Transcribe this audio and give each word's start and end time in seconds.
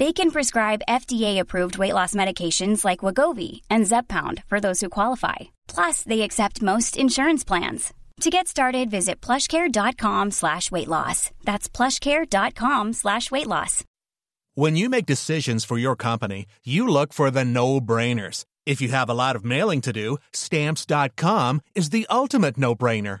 They 0.00 0.14
can 0.14 0.30
prescribe 0.30 0.86
FDA-approved 0.88 1.76
weight 1.76 1.92
loss 1.92 2.14
medications 2.14 2.86
like 2.86 3.04
Wegovy 3.04 3.60
and 3.68 3.84
Zepbound 3.84 4.42
for 4.46 4.58
those 4.58 4.80
who 4.80 4.88
qualify. 4.88 5.36
Plus, 5.68 6.04
they 6.04 6.22
accept 6.22 6.62
most 6.62 6.96
insurance 6.96 7.44
plans. 7.44 7.92
To 8.22 8.30
get 8.30 8.48
started, 8.48 8.90
visit 8.90 9.20
plushcare.com 9.20 10.30
slash 10.30 10.70
weight 10.70 10.88
loss. 10.88 11.30
That's 11.44 11.68
plushcare.com 11.68 12.94
slash 12.94 13.30
weight 13.30 13.46
loss. 13.46 13.84
When 14.54 14.74
you 14.74 14.88
make 14.88 15.04
decisions 15.04 15.66
for 15.66 15.76
your 15.76 15.96
company, 15.96 16.46
you 16.64 16.88
look 16.88 17.12
for 17.12 17.30
the 17.30 17.44
no-brainers. 17.44 18.46
If 18.64 18.80
you 18.80 18.88
have 18.88 19.10
a 19.10 19.18
lot 19.22 19.36
of 19.36 19.44
mailing 19.44 19.82
to 19.82 19.92
do, 19.92 20.16
stamps.com 20.32 21.60
is 21.74 21.90
the 21.90 22.06
ultimate 22.08 22.56
no-brainer. 22.56 23.20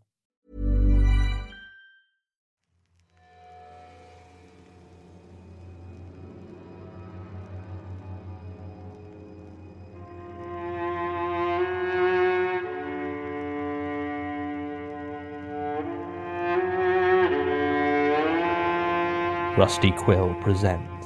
Rusty 19.61 19.91
Quill 19.91 20.33
presents 20.41 21.05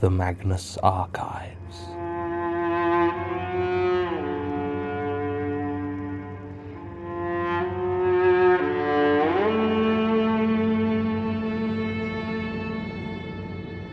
The 0.00 0.10
Magnus 0.10 0.76
Archives. 0.78 1.76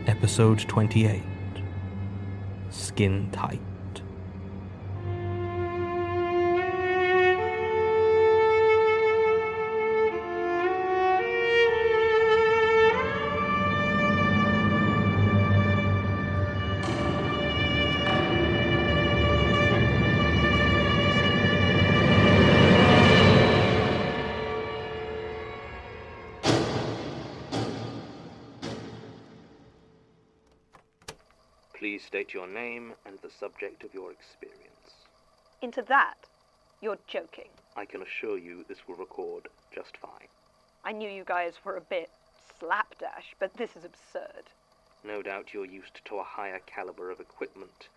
Episode 0.08 0.62
28 0.62 1.22
Skintight. 2.72 3.60
Your 32.34 32.48
name 32.48 32.94
and 33.06 33.18
the 33.22 33.30
subject 33.30 33.84
of 33.84 33.94
your 33.94 34.12
experience. 34.12 35.06
Into 35.62 35.82
that? 35.84 36.16
You're 36.82 36.98
joking. 37.08 37.50
I 37.76 37.86
can 37.86 38.02
assure 38.02 38.38
you 38.38 38.66
this 38.68 38.88
will 38.88 38.96
record 38.96 39.48
just 39.74 39.98
fine. 39.98 40.28
I 40.84 40.92
knew 40.92 41.10
you 41.10 41.24
guys 41.26 41.54
were 41.64 41.78
a 41.78 41.82
bit 41.82 42.10
slapdash, 42.60 43.36
but 43.40 43.54
this 43.56 43.76
is 43.76 43.86
absurd. 43.86 44.44
No 45.04 45.22
doubt 45.22 45.54
you're 45.54 45.66
used 45.66 46.04
to 46.06 46.18
a 46.18 46.24
higher 46.24 46.60
caliber 46.66 47.10
of 47.10 47.20
equipment 47.20 47.88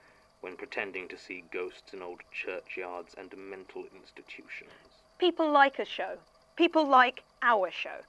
when 0.41 0.57
pretending 0.57 1.09
to 1.09 1.19
see 1.19 1.45
ghosts 1.53 1.93
in 1.93 2.03
old 2.03 2.21
churchyards 2.33 3.15
and 3.19 3.35
mental 3.37 3.85
institutions. 3.95 4.71
People 5.19 5.51
like 5.51 5.79
a 5.79 5.85
show. 5.85 6.17
People 6.57 6.87
like 6.87 7.23
our 7.43 7.71
show. 7.71 8.01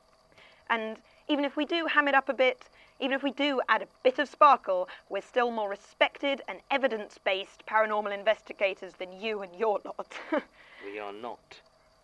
And 0.70 0.98
even 1.28 1.44
if 1.46 1.58
we 1.58 1.66
do 1.66 1.88
ham 1.88 2.08
it 2.08 2.16
up 2.16 2.30
a 2.30 2.34
bit, 2.34 2.64
even 3.02 3.16
if 3.16 3.24
we 3.24 3.32
do 3.32 3.60
add 3.68 3.82
a 3.82 3.88
bit 4.04 4.20
of 4.20 4.30
sparkle, 4.30 4.88
we're 5.10 5.22
still 5.22 5.50
more 5.50 5.70
respected 5.70 6.42
and 6.48 6.60
evidence 6.70 7.18
based 7.26 7.66
paranormal 7.66 8.14
investigators 8.14 8.94
than 9.00 9.20
you 9.20 9.42
and 9.42 9.54
your 9.56 9.82
lot. 9.84 10.14
We 10.84 10.98
are 10.98 11.14
not 11.14 11.60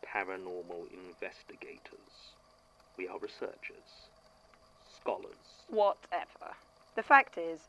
paranormal 0.06 0.86
investigators. 0.94 2.34
We 2.96 3.08
are 3.08 3.18
researchers. 3.18 4.08
Scholars. 4.96 5.64
Whatever. 5.70 6.54
The 6.96 7.02
fact 7.02 7.40
is, 7.40 7.62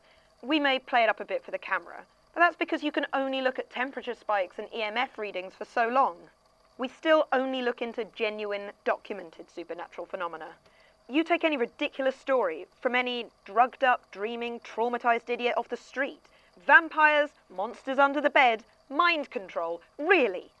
we 0.43 0.59
may 0.59 0.77
play 0.77 1.03
it 1.03 1.09
up 1.09 1.19
a 1.19 1.25
bit 1.25 1.43
for 1.43 1.49
the 1.49 1.57
camera, 1.57 2.03
but 2.33 2.41
that's 2.41 2.55
because 2.55 2.83
you 2.83 2.91
can 2.91 3.07
only 3.13 3.41
look 3.41 3.57
at 3.57 3.71
temperature 3.71 4.13
spikes 4.13 4.59
and 4.59 4.67
EMF 4.69 5.17
readings 5.17 5.53
for 5.57 5.65
so 5.65 5.87
long. 5.87 6.15
We 6.77 6.87
still 6.87 7.27
only 7.33 7.63
look 7.63 7.81
into 7.81 8.05
genuine, 8.15 8.71
documented 8.85 9.49
supernatural 9.49 10.05
phenomena. 10.05 10.49
You 11.11 11.23
take 11.23 11.43
any 11.43 11.57
ridiculous 11.57 12.15
story 12.15 12.67
from 12.79 12.93
any 12.93 13.25
drugged 13.43 13.83
up, 13.83 14.11
dreaming, 14.11 14.59
traumatized 14.59 15.27
idiot 15.27 15.55
off 15.57 15.67
the 15.67 15.75
street. 15.75 16.21
Vampires, 16.67 17.31
monsters 17.49 17.97
under 17.97 18.21
the 18.21 18.29
bed, 18.29 18.63
mind 18.89 19.31
control. 19.31 19.81
Really? 19.97 20.51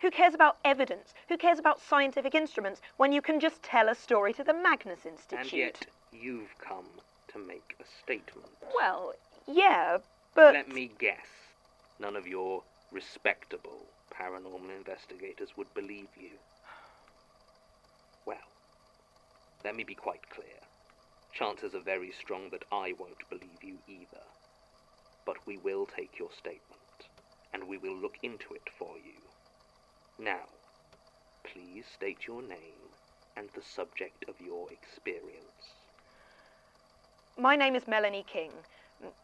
Who 0.00 0.10
cares 0.10 0.32
about 0.32 0.56
evidence? 0.64 1.12
Who 1.28 1.36
cares 1.36 1.58
about 1.58 1.82
scientific 1.82 2.34
instruments 2.34 2.80
when 2.96 3.12
you 3.12 3.20
can 3.20 3.38
just 3.38 3.62
tell 3.62 3.90
a 3.90 3.94
story 3.94 4.32
to 4.32 4.44
the 4.44 4.54
Magnus 4.54 5.04
Institute? 5.04 5.40
And 5.40 5.52
yet, 5.52 5.86
you've 6.10 6.56
come 6.58 6.86
to 7.32 7.38
make 7.38 7.76
a 7.78 7.84
statement. 8.02 8.48
Well, 8.74 9.12
yeah, 9.46 9.98
but. 10.34 10.54
Let 10.54 10.72
me 10.72 10.90
guess. 10.98 11.26
None 12.00 12.16
of 12.16 12.26
your 12.26 12.62
respectable 12.92 13.84
paranormal 14.10 14.74
investigators 14.74 15.50
would 15.58 15.72
believe 15.74 16.08
you. 16.18 16.30
Well, 18.24 18.38
let 19.68 19.76
me 19.76 19.84
be 19.84 19.94
quite 19.94 20.30
clear. 20.30 20.60
Chances 21.30 21.74
are 21.74 21.80
very 21.80 22.10
strong 22.10 22.48
that 22.52 22.64
I 22.72 22.94
won't 22.98 23.28
believe 23.28 23.62
you 23.62 23.76
either. 23.86 24.24
But 25.26 25.36
we 25.44 25.58
will 25.58 25.84
take 25.84 26.18
your 26.18 26.30
statement, 26.32 27.10
and 27.52 27.68
we 27.68 27.76
will 27.76 27.94
look 27.94 28.16
into 28.22 28.54
it 28.54 28.66
for 28.78 28.96
you. 28.96 29.20
Now, 30.18 30.46
please 31.44 31.84
state 31.94 32.26
your 32.26 32.40
name 32.40 32.88
and 33.36 33.50
the 33.54 33.60
subject 33.60 34.24
of 34.26 34.40
your 34.40 34.68
experience. 34.72 35.74
My 37.36 37.54
name 37.54 37.76
is 37.76 37.86
Melanie 37.86 38.24
King. 38.26 38.52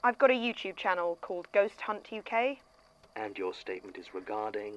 I've 0.02 0.19
got 0.19 0.31
a 0.31 0.35
YouTube 0.35 0.76
channel 0.76 1.17
called 1.23 1.49
Ghost 1.55 1.81
Hunt 1.81 2.11
UK. 2.12 2.58
And 3.17 3.38
your 3.38 3.55
statement 3.55 3.97
is 3.97 4.12
regarding. 4.12 4.75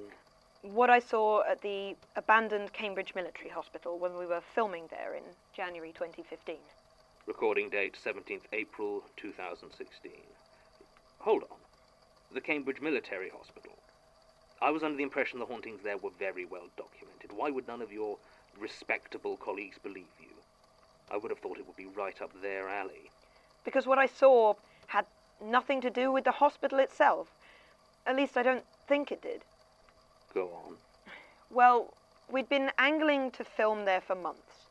What 0.62 0.90
I 0.90 0.98
saw 0.98 1.44
at 1.44 1.62
the 1.62 1.94
abandoned 2.16 2.72
Cambridge 2.72 3.14
Military 3.14 3.48
Hospital 3.48 3.96
when 3.96 4.18
we 4.18 4.26
were 4.26 4.40
filming 4.40 4.88
there 4.90 5.14
in 5.14 5.22
January 5.54 5.92
2015. 5.92 6.56
Recording 7.26 7.70
date 7.70 7.96
17th 8.04 8.42
April 8.52 9.04
2016. 9.16 10.10
Hold 11.20 11.44
on. 11.44 11.58
The 12.34 12.40
Cambridge 12.40 12.80
Military 12.80 13.28
Hospital. 13.28 13.70
I 14.60 14.70
was 14.70 14.82
under 14.82 14.96
the 14.96 15.04
impression 15.04 15.38
the 15.38 15.46
hauntings 15.46 15.80
there 15.84 15.96
were 15.96 16.10
very 16.18 16.44
well 16.44 16.66
documented. 16.76 17.30
Why 17.32 17.50
would 17.50 17.68
none 17.68 17.80
of 17.80 17.92
your 17.92 18.18
respectable 18.58 19.36
colleagues 19.36 19.78
believe 19.78 20.10
you? 20.18 20.34
I 21.08 21.18
would 21.18 21.30
have 21.30 21.38
thought 21.38 21.58
it 21.58 21.68
would 21.68 21.76
be 21.76 21.86
right 21.86 22.20
up 22.20 22.32
their 22.42 22.68
alley. 22.68 23.12
Because 23.64 23.86
what 23.86 23.98
I 23.98 24.06
saw 24.06 24.54
had 24.88 25.06
nothing 25.40 25.80
to 25.82 25.90
do 25.90 26.10
with 26.10 26.24
the 26.24 26.32
hospital 26.32 26.80
itself. 26.80 27.28
At 28.04 28.16
least 28.16 28.36
I 28.36 28.42
don't 28.42 28.64
think 28.88 29.12
it 29.12 29.22
did. 29.22 29.44
Go 30.38 30.50
on. 30.64 30.76
Well, 31.50 31.92
we'd 32.30 32.48
been 32.48 32.70
angling 32.78 33.32
to 33.32 33.42
film 33.42 33.86
there 33.86 34.00
for 34.00 34.14
months. 34.14 34.68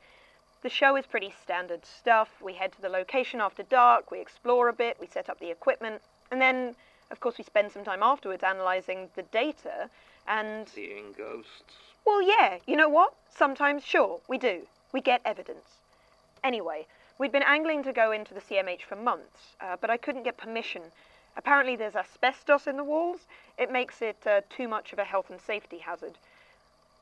The 0.62 0.70
show 0.70 0.96
is 0.96 1.06
pretty 1.06 1.34
standard 1.44 1.86
stuff. 1.86 2.30
We 2.42 2.54
head 2.54 2.72
to 2.72 2.82
the 2.82 2.88
location 2.88 3.42
after 3.42 3.64
dark, 3.64 4.10
we 4.10 4.22
explore 4.22 4.70
a 4.70 4.74
bit, 4.74 4.96
we 4.98 5.08
set 5.08 5.30
up 5.30 5.42
the 5.42 5.52
equipment, 5.52 6.02
and 6.32 6.40
then, 6.40 6.78
of 7.12 7.20
course, 7.20 7.38
we 7.38 7.44
spend 7.44 7.74
some 7.74 7.84
time 7.84 8.02
afterwards 8.02 8.44
analysing 8.46 9.10
the 9.18 9.24
data 9.24 9.90
and. 10.26 10.70
Seeing 10.70 11.12
ghosts? 11.18 11.74
Well, 12.06 12.22
yeah, 12.22 12.60
you 12.66 12.78
know 12.78 12.88
what? 12.88 13.14
Sometimes, 13.30 13.84
sure, 13.84 14.22
we 14.30 14.38
do. 14.38 14.62
We 14.94 15.02
get 15.02 15.20
evidence. 15.26 15.82
Anyway, 16.46 16.88
we'd 17.18 17.34
been 17.34 17.44
angling 17.44 17.84
to 17.84 17.92
go 17.92 18.14
into 18.14 18.34
the 18.34 18.40
CMH 18.40 18.84
for 18.84 18.96
months, 18.96 19.58
uh, 19.60 19.76
but 19.82 19.90
I 19.90 19.98
couldn't 19.98 20.24
get 20.24 20.38
permission. 20.38 20.84
Apparently, 21.38 21.76
there's 21.76 21.96
asbestos 21.96 22.66
in 22.68 22.76
the 22.78 22.84
walls. 22.84 23.28
It 23.58 23.72
makes 23.72 24.02
it 24.02 24.18
uh, 24.26 24.42
too 24.50 24.68
much 24.68 24.92
of 24.92 25.00
a 25.00 25.04
health 25.04 25.30
and 25.30 25.40
safety 25.40 25.78
hazard. 25.78 26.18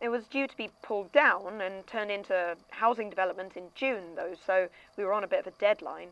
It 0.02 0.10
was 0.10 0.26
due 0.26 0.46
to 0.46 0.58
be 0.58 0.70
pulled 0.82 1.12
down 1.14 1.62
and 1.62 1.88
turned 1.88 2.12
into 2.12 2.58
housing 2.72 3.10
development 3.10 3.56
in 3.56 3.70
June, 3.76 4.16
though, 4.16 4.36
so 4.46 4.68
we 4.98 5.06
were 5.06 5.14
on 5.14 5.24
a 5.24 5.28
bit 5.28 5.40
of 5.40 5.48
a 5.48 5.58
deadline. 5.58 6.10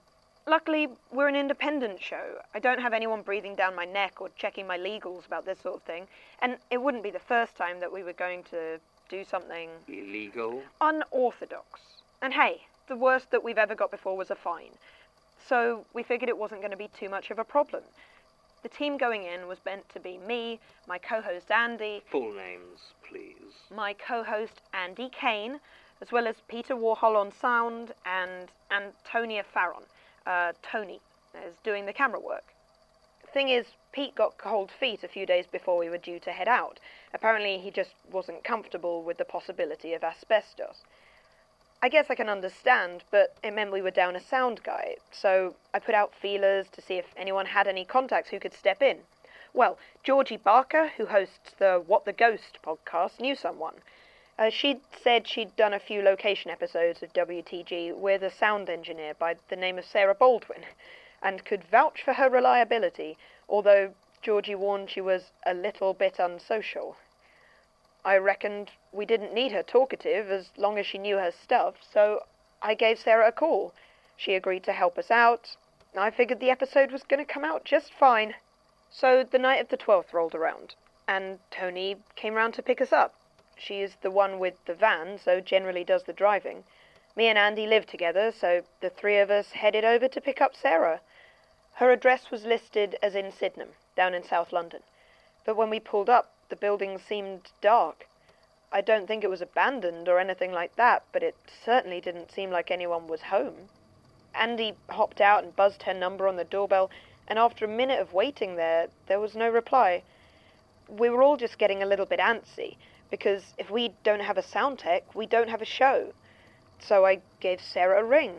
Luckily, 0.47 0.87
we're 1.11 1.27
an 1.27 1.35
independent 1.35 2.01
show. 2.01 2.39
I 2.53 2.59
don't 2.59 2.81
have 2.81 2.93
anyone 2.93 3.21
breathing 3.21 3.55
down 3.55 3.75
my 3.75 3.85
neck 3.85 4.21
or 4.21 4.29
checking 4.37 4.65
my 4.65 4.77
legals 4.77 5.25
about 5.25 5.45
this 5.45 5.59
sort 5.59 5.75
of 5.75 5.83
thing, 5.83 6.07
and 6.39 6.57
it 6.71 6.81
wouldn't 6.81 7.03
be 7.03 7.11
the 7.11 7.19
first 7.19 7.55
time 7.55 7.79
that 7.81 7.91
we 7.91 8.03
were 8.03 8.13
going 8.13 8.43
to 8.51 8.79
do 9.09 9.23
something 9.25 9.69
Illegal? 9.87 10.63
unorthodox. 10.81 11.81
And 12.21 12.33
hey, 12.33 12.61
the 12.87 12.95
worst 12.95 13.31
that 13.31 13.43
we've 13.43 13.57
ever 13.57 13.75
got 13.75 13.91
before 13.91 14.17
was 14.17 14.31
a 14.31 14.35
fine. 14.35 14.71
So 15.47 15.85
we 15.93 16.03
figured 16.03 16.29
it 16.29 16.37
wasn't 16.37 16.61
going 16.61 16.71
to 16.71 16.77
be 16.77 16.89
too 16.99 17.09
much 17.09 17.31
of 17.31 17.39
a 17.39 17.43
problem. 17.43 17.83
The 18.61 18.69
team 18.69 18.97
going 18.97 19.23
in 19.23 19.47
was 19.47 19.57
meant 19.65 19.87
to 19.89 19.99
be 19.99 20.17
me, 20.17 20.59
my 20.87 20.97
co 20.97 21.21
host 21.21 21.51
Andy, 21.51 22.01
Full 22.09 22.33
names, 22.33 22.79
please. 23.07 23.53
my 23.75 23.93
co 23.93 24.23
host 24.23 24.61
Andy 24.73 25.09
Kane, 25.09 25.59
as 26.01 26.11
well 26.11 26.27
as 26.27 26.35
Peter 26.47 26.75
Warhol 26.75 27.17
on 27.17 27.31
sound 27.31 27.93
and 28.05 28.49
Antonia 28.71 29.43
Farron, 29.53 29.83
uh, 30.25 30.53
Tony, 30.61 31.01
is 31.45 31.55
doing 31.63 31.85
the 31.85 31.93
camera 31.93 32.19
work. 32.21 32.45
Thing 33.33 33.49
is, 33.49 33.65
Pete 33.91 34.15
got 34.15 34.37
cold 34.37 34.71
feet 34.79 35.03
a 35.03 35.07
few 35.07 35.25
days 35.25 35.45
before 35.51 35.77
we 35.77 35.89
were 35.89 35.97
due 35.97 36.19
to 36.19 36.31
head 36.31 36.47
out. 36.47 36.79
Apparently, 37.13 37.57
he 37.57 37.71
just 37.71 37.95
wasn't 38.11 38.43
comfortable 38.43 39.01
with 39.03 39.17
the 39.17 39.25
possibility 39.25 39.93
of 39.93 40.03
asbestos. 40.03 40.83
I 41.83 41.89
guess 41.89 42.09
I 42.09 42.15
can 42.15 42.29
understand, 42.29 43.03
but 43.11 43.35
it 43.43 43.51
meant 43.51 43.73
we 43.73 43.81
were 43.81 43.91
down 43.91 44.15
a 44.15 44.19
sound 44.21 44.63
guy, 44.63 44.95
so 45.11 45.55
I 45.73 45.79
put 45.79 45.93
out 45.93 46.15
feelers 46.15 46.69
to 46.69 46.81
see 46.81 46.93
if 46.93 47.07
anyone 47.17 47.45
had 47.45 47.67
any 47.67 47.83
contacts 47.83 48.29
who 48.29 48.39
could 48.39 48.53
step 48.53 48.81
in. 48.81 48.99
Well, 49.53 49.77
Georgie 50.01 50.37
Barker, 50.37 50.93
who 50.95 51.07
hosts 51.07 51.51
the 51.59 51.83
What 51.85 52.05
the 52.05 52.13
Ghost 52.13 52.59
podcast, 52.63 53.19
knew 53.19 53.35
someone. 53.35 53.81
Uh, 54.39 54.49
she'd 54.49 54.79
said 54.97 55.27
she'd 55.27 55.57
done 55.57 55.73
a 55.73 55.79
few 55.79 56.01
location 56.01 56.49
episodes 56.49 57.03
of 57.03 57.11
WTG 57.11 57.93
with 57.93 58.23
a 58.23 58.31
sound 58.31 58.69
engineer 58.69 59.13
by 59.13 59.35
the 59.49 59.57
name 59.57 59.77
of 59.77 59.83
Sarah 59.83 60.15
Baldwin, 60.15 60.63
and 61.21 61.43
could 61.43 61.65
vouch 61.65 62.01
for 62.01 62.13
her 62.13 62.29
reliability, 62.29 63.17
although 63.49 63.93
Georgie 64.21 64.55
warned 64.55 64.89
she 64.89 65.01
was 65.01 65.33
a 65.45 65.53
little 65.53 65.93
bit 65.93 66.17
unsocial. 66.17 66.95
I 68.05 68.17
reckoned 68.17 68.71
we 68.91 69.05
didn't 69.05 69.33
need 69.33 69.53
her 69.53 69.63
talkative 69.63 70.29
as 70.29 70.51
long 70.57 70.77
as 70.77 70.85
she 70.85 70.97
knew 70.97 71.17
her 71.19 71.31
stuff, 71.31 71.75
so 71.81 72.25
I 72.61 72.73
gave 72.73 72.99
Sarah 72.99 73.29
a 73.29 73.31
call. 73.31 73.73
She 74.17 74.35
agreed 74.35 74.63
to 74.65 74.73
help 74.73 74.97
us 74.97 75.09
out. 75.09 75.55
I 75.95 76.11
figured 76.11 76.41
the 76.41 76.49
episode 76.49 76.91
was 76.91 77.03
going 77.03 77.25
to 77.25 77.33
come 77.33 77.45
out 77.45 77.63
just 77.63 77.93
fine. 77.93 78.35
So 78.89 79.23
the 79.23 79.39
night 79.39 79.61
of 79.61 79.69
the 79.69 79.77
12th 79.77 80.11
rolled 80.11 80.35
around, 80.35 80.75
and 81.07 81.39
Tony 81.49 81.97
came 82.15 82.35
round 82.35 82.53
to 82.55 82.61
pick 82.61 82.81
us 82.81 82.91
up. 82.91 83.15
She 83.57 83.81
is 83.81 83.95
the 84.01 84.11
one 84.11 84.37
with 84.37 84.55
the 84.65 84.73
van, 84.73 85.17
so 85.17 85.39
generally 85.39 85.85
does 85.85 86.03
the 86.03 86.11
driving. 86.11 86.65
Me 87.15 87.27
and 87.27 87.37
Andy 87.37 87.67
live 87.67 87.85
together, 87.85 88.33
so 88.33 88.63
the 88.81 88.89
three 88.89 89.17
of 89.17 89.31
us 89.31 89.53
headed 89.53 89.85
over 89.85 90.09
to 90.09 90.19
pick 90.19 90.41
up 90.41 90.55
Sarah. 90.55 90.99
Her 91.75 91.91
address 91.91 92.31
was 92.31 92.43
listed 92.43 92.97
as 93.01 93.15
in 93.15 93.31
Sydenham, 93.31 93.75
down 93.95 94.13
in 94.13 94.23
South 94.23 94.51
London. 94.51 94.83
But 95.45 95.55
when 95.55 95.69
we 95.69 95.79
pulled 95.79 96.09
up, 96.09 96.32
the 96.53 96.57
building 96.57 96.99
seemed 96.99 97.49
dark. 97.61 98.05
I 98.71 98.81
don't 98.81 99.07
think 99.07 99.23
it 99.23 99.29
was 99.29 99.41
abandoned 99.41 100.07
or 100.07 100.19
anything 100.19 100.51
like 100.51 100.75
that, 100.75 101.01
but 101.11 101.23
it 101.23 101.35
certainly 101.65 101.99
didn't 101.99 102.31
seem 102.31 102.51
like 102.51 102.69
anyone 102.69 103.07
was 103.07 103.21
home. 103.21 103.69
Andy 104.35 104.75
hopped 104.87 105.19
out 105.19 105.43
and 105.43 105.55
buzzed 105.55 105.81
her 105.81 105.95
number 105.95 106.27
on 106.27 106.35
the 106.35 106.43
doorbell, 106.43 106.91
and 107.27 107.39
after 107.39 107.65
a 107.65 107.67
minute 107.67 107.99
of 107.99 108.13
waiting 108.13 108.55
there, 108.55 108.85
there 109.07 109.19
was 109.19 109.33
no 109.33 109.49
reply. 109.49 110.03
We 110.87 111.09
were 111.09 111.23
all 111.23 111.37
just 111.37 111.57
getting 111.57 111.81
a 111.81 111.87
little 111.87 112.05
bit 112.05 112.19
antsy, 112.19 112.75
because 113.09 113.55
if 113.57 113.71
we 113.71 113.95
don't 114.03 114.21
have 114.21 114.37
a 114.37 114.43
sound 114.43 114.77
tech, 114.77 115.15
we 115.15 115.25
don't 115.25 115.49
have 115.49 115.63
a 115.63 115.65
show. 115.65 116.13
So 116.77 117.03
I 117.03 117.21
gave 117.39 117.61
Sarah 117.61 118.01
a 118.01 118.05
ring, 118.05 118.35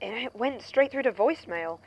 and 0.00 0.14
it 0.14 0.36
went 0.36 0.62
straight 0.62 0.92
through 0.92 1.02
to 1.02 1.12
voicemail. 1.12 1.80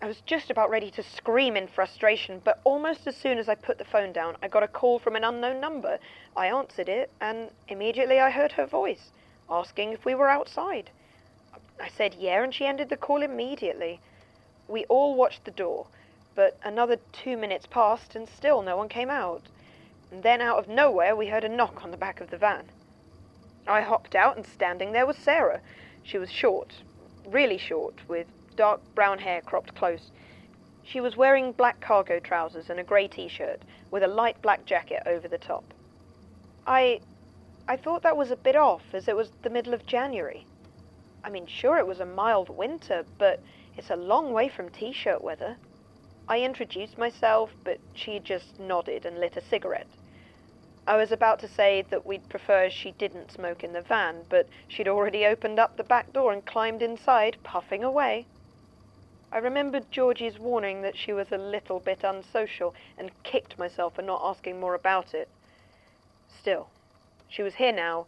I 0.00 0.06
was 0.06 0.20
just 0.20 0.48
about 0.48 0.70
ready 0.70 0.92
to 0.92 1.02
scream 1.02 1.56
in 1.56 1.66
frustration, 1.66 2.40
but 2.44 2.60
almost 2.62 3.08
as 3.08 3.16
soon 3.16 3.36
as 3.36 3.48
I 3.48 3.56
put 3.56 3.78
the 3.78 3.84
phone 3.84 4.12
down, 4.12 4.36
I 4.40 4.46
got 4.46 4.62
a 4.62 4.68
call 4.68 5.00
from 5.00 5.16
an 5.16 5.24
unknown 5.24 5.60
number. 5.60 5.98
I 6.36 6.46
answered 6.46 6.88
it, 6.88 7.10
and 7.20 7.50
immediately 7.66 8.20
I 8.20 8.30
heard 8.30 8.52
her 8.52 8.64
voice, 8.64 9.10
asking 9.50 9.92
if 9.92 10.04
we 10.04 10.14
were 10.14 10.28
outside. 10.28 10.90
I 11.80 11.88
said 11.88 12.14
yeah, 12.14 12.44
and 12.44 12.54
she 12.54 12.64
ended 12.64 12.90
the 12.90 12.96
call 12.96 13.22
immediately. 13.22 14.00
We 14.68 14.84
all 14.84 15.16
watched 15.16 15.44
the 15.44 15.50
door, 15.50 15.88
but 16.36 16.56
another 16.62 16.98
two 17.10 17.36
minutes 17.36 17.66
passed, 17.66 18.14
and 18.14 18.28
still 18.28 18.62
no 18.62 18.76
one 18.76 18.88
came 18.88 19.10
out. 19.10 19.42
And 20.12 20.22
then, 20.22 20.40
out 20.40 20.58
of 20.58 20.68
nowhere, 20.68 21.16
we 21.16 21.26
heard 21.26 21.42
a 21.42 21.48
knock 21.48 21.82
on 21.82 21.90
the 21.90 21.96
back 21.96 22.20
of 22.20 22.30
the 22.30 22.38
van. 22.38 22.70
I 23.66 23.80
hopped 23.80 24.14
out, 24.14 24.36
and 24.36 24.46
standing 24.46 24.92
there 24.92 25.06
was 25.06 25.16
Sarah. 25.16 25.60
She 26.04 26.18
was 26.18 26.30
short, 26.30 26.72
really 27.26 27.58
short, 27.58 28.08
with 28.08 28.28
dark 28.58 28.80
brown 28.96 29.20
hair 29.20 29.40
cropped 29.40 29.72
close. 29.76 30.10
She 30.82 31.00
was 31.00 31.16
wearing 31.16 31.52
black 31.52 31.80
cargo 31.80 32.18
trousers 32.18 32.68
and 32.68 32.80
a 32.80 32.82
grey 32.82 33.06
t 33.06 33.28
shirt, 33.28 33.62
with 33.92 34.02
a 34.02 34.08
light 34.08 34.42
black 34.42 34.64
jacket 34.64 35.04
over 35.06 35.28
the 35.28 35.38
top. 35.38 35.72
I. 36.66 37.00
I 37.68 37.76
thought 37.76 38.02
that 38.02 38.16
was 38.16 38.32
a 38.32 38.36
bit 38.36 38.56
off, 38.56 38.82
as 38.92 39.06
it 39.06 39.14
was 39.14 39.30
the 39.42 39.50
middle 39.50 39.74
of 39.74 39.86
January. 39.86 40.44
I 41.22 41.30
mean, 41.30 41.46
sure, 41.46 41.78
it 41.78 41.86
was 41.86 42.00
a 42.00 42.06
mild 42.06 42.48
winter, 42.48 43.04
but 43.16 43.40
it's 43.76 43.90
a 43.90 43.96
long 43.96 44.32
way 44.32 44.48
from 44.48 44.70
t 44.70 44.92
shirt 44.92 45.22
weather. 45.22 45.56
I 46.26 46.40
introduced 46.40 46.98
myself, 46.98 47.52
but 47.62 47.78
she 47.94 48.18
just 48.18 48.58
nodded 48.58 49.06
and 49.06 49.20
lit 49.20 49.36
a 49.36 49.40
cigarette. 49.40 49.86
I 50.84 50.96
was 50.96 51.12
about 51.12 51.38
to 51.40 51.48
say 51.48 51.84
that 51.90 52.06
we'd 52.06 52.28
prefer 52.28 52.70
she 52.70 52.90
didn't 52.90 53.30
smoke 53.30 53.62
in 53.62 53.72
the 53.72 53.82
van, 53.82 54.24
but 54.28 54.48
she'd 54.66 54.88
already 54.88 55.26
opened 55.26 55.60
up 55.60 55.76
the 55.76 55.84
back 55.84 56.12
door 56.12 56.32
and 56.32 56.44
climbed 56.44 56.82
inside, 56.82 57.36
puffing 57.44 57.84
away. 57.84 58.26
I 59.30 59.38
remembered 59.38 59.90
Georgie's 59.90 60.38
warning 60.38 60.80
that 60.82 60.96
she 60.96 61.12
was 61.12 61.30
a 61.30 61.38
little 61.38 61.80
bit 61.80 62.02
unsocial 62.02 62.74
and 62.96 63.22
kicked 63.24 63.58
myself 63.58 63.94
for 63.96 64.02
not 64.02 64.22
asking 64.24 64.58
more 64.58 64.74
about 64.74 65.12
it. 65.12 65.28
Still, 66.28 66.68
she 67.28 67.42
was 67.42 67.56
here 67.56 67.72
now. 67.72 68.06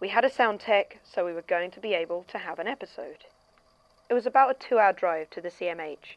We 0.00 0.08
had 0.08 0.24
a 0.24 0.30
sound 0.30 0.60
tech, 0.60 0.98
so 1.02 1.24
we 1.24 1.32
were 1.32 1.42
going 1.42 1.70
to 1.72 1.80
be 1.80 1.94
able 1.94 2.24
to 2.24 2.38
have 2.38 2.58
an 2.58 2.66
episode. 2.66 3.24
It 4.10 4.14
was 4.14 4.26
about 4.26 4.50
a 4.50 4.54
two 4.54 4.78
hour 4.78 4.92
drive 4.92 5.30
to 5.30 5.40
the 5.40 5.50
CMH. 5.50 6.16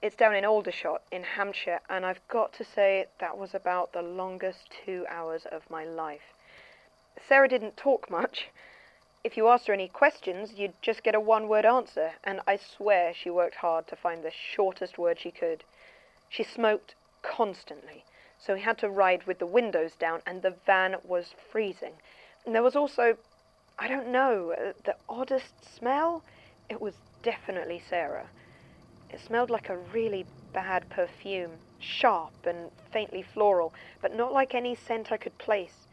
It's 0.00 0.16
down 0.16 0.34
in 0.34 0.44
Aldershot 0.44 1.02
in 1.10 1.22
Hampshire, 1.24 1.80
and 1.88 2.06
I've 2.06 2.26
got 2.28 2.52
to 2.54 2.64
say 2.64 3.06
that 3.18 3.36
was 3.36 3.54
about 3.54 3.92
the 3.92 4.02
longest 4.02 4.70
two 4.84 5.04
hours 5.08 5.46
of 5.50 5.68
my 5.68 5.84
life. 5.84 6.34
Sarah 7.28 7.48
didn't 7.48 7.76
talk 7.76 8.10
much. 8.10 8.48
If 9.26 9.36
you 9.36 9.48
asked 9.48 9.66
her 9.66 9.72
any 9.72 9.88
questions, 9.88 10.52
you'd 10.52 10.80
just 10.80 11.02
get 11.02 11.16
a 11.16 11.18
one 11.18 11.48
word 11.48 11.64
answer, 11.64 12.12
and 12.22 12.40
I 12.46 12.54
swear 12.54 13.12
she 13.12 13.28
worked 13.28 13.56
hard 13.56 13.88
to 13.88 13.96
find 13.96 14.22
the 14.22 14.30
shortest 14.30 14.98
word 14.98 15.18
she 15.18 15.32
could. 15.32 15.64
She 16.28 16.44
smoked 16.44 16.94
constantly, 17.22 18.04
so 18.38 18.54
we 18.54 18.60
had 18.60 18.78
to 18.78 18.88
ride 18.88 19.24
with 19.26 19.40
the 19.40 19.44
windows 19.46 19.96
down, 19.96 20.22
and 20.28 20.42
the 20.42 20.54
van 20.64 20.98
was 21.02 21.34
freezing. 21.50 21.94
And 22.44 22.54
there 22.54 22.62
was 22.62 22.76
also, 22.76 23.16
I 23.80 23.88
don't 23.88 24.12
know, 24.12 24.52
uh, 24.52 24.74
the 24.84 24.94
oddest 25.08 25.74
smell. 25.76 26.22
It 26.68 26.80
was 26.80 26.94
definitely 27.24 27.80
Sarah. 27.80 28.30
It 29.10 29.18
smelled 29.18 29.50
like 29.50 29.68
a 29.68 29.76
really 29.76 30.24
bad 30.52 30.88
perfume, 30.88 31.58
sharp 31.80 32.46
and 32.46 32.70
faintly 32.92 33.22
floral, 33.22 33.74
but 34.00 34.14
not 34.14 34.32
like 34.32 34.54
any 34.54 34.76
scent 34.76 35.10
I 35.10 35.16
could 35.16 35.36
place. 35.36 35.88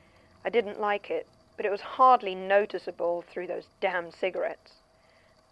I 0.46 0.52
didn't 0.52 0.80
like 0.80 1.10
it, 1.10 1.26
but 1.56 1.66
it 1.66 1.72
was 1.72 1.82
hardly 1.82 2.36
noticeable 2.36 3.24
through 3.30 3.48
those 3.48 3.68
damn 3.80 4.12
cigarettes. 4.12 4.82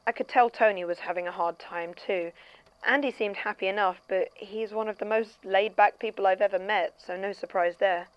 I 0.08 0.12
could 0.12 0.28
tell 0.28 0.50
Tony 0.50 0.84
was 0.84 1.00
having 1.00 1.28
a 1.28 1.32
hard 1.32 1.60
time 1.60 1.94
too. 1.94 2.32
Andy 2.84 3.12
seemed 3.12 3.38
happy 3.38 3.68
enough, 3.68 4.02
but 4.08 4.30
he's 4.34 4.72
one 4.72 4.88
of 4.88 4.98
the 4.98 5.06
most 5.06 5.46
laid 5.46 5.76
back 5.76 6.00
people 6.00 6.26
I've 6.26 6.42
ever 6.42 6.58
met, 6.58 6.96
so 6.98 7.16
no 7.16 7.32
surprise 7.32 7.76
there. 7.78 8.08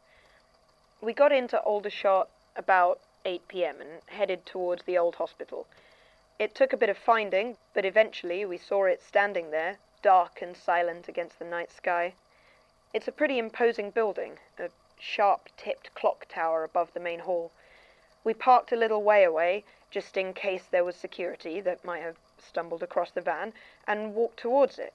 We 1.02 1.12
got 1.12 1.32
into 1.32 1.58
Aldershot 1.60 2.30
about 2.56 3.00
8 3.26 3.46
pm 3.48 3.80
and 3.80 4.00
headed 4.06 4.46
towards 4.46 4.84
the 4.84 4.96
old 4.96 5.16
hospital. 5.16 5.66
It 6.38 6.54
took 6.54 6.72
a 6.72 6.78
bit 6.78 6.88
of 6.88 6.96
finding, 6.96 7.58
but 7.74 7.84
eventually 7.84 8.44
we 8.44 8.56
saw 8.56 8.84
it 8.84 9.02
standing 9.02 9.50
there, 9.50 9.76
dark 10.02 10.40
and 10.40 10.56
silent 10.56 11.08
against 11.08 11.38
the 11.38 11.44
night 11.44 11.70
sky. 11.70 12.14
It's 12.94 13.08
a 13.08 13.12
pretty 13.12 13.38
imposing 13.38 13.90
building, 13.90 14.38
a 14.58 14.70
sharp 14.98 15.48
tipped 15.56 15.94
clock 15.94 16.26
tower 16.28 16.64
above 16.64 16.92
the 16.94 17.00
main 17.00 17.20
hall. 17.20 17.52
We 18.24 18.32
parked 18.32 18.72
a 18.72 18.76
little 18.76 19.02
way 19.02 19.22
away, 19.22 19.64
just 19.90 20.16
in 20.16 20.32
case 20.32 20.64
there 20.64 20.82
was 20.82 20.96
security 20.96 21.60
that 21.60 21.84
might 21.84 22.02
have 22.02 22.16
stumbled 22.38 22.82
across 22.82 23.10
the 23.10 23.20
van, 23.20 23.52
and 23.86 24.14
walked 24.14 24.38
towards 24.38 24.78
it. 24.78 24.94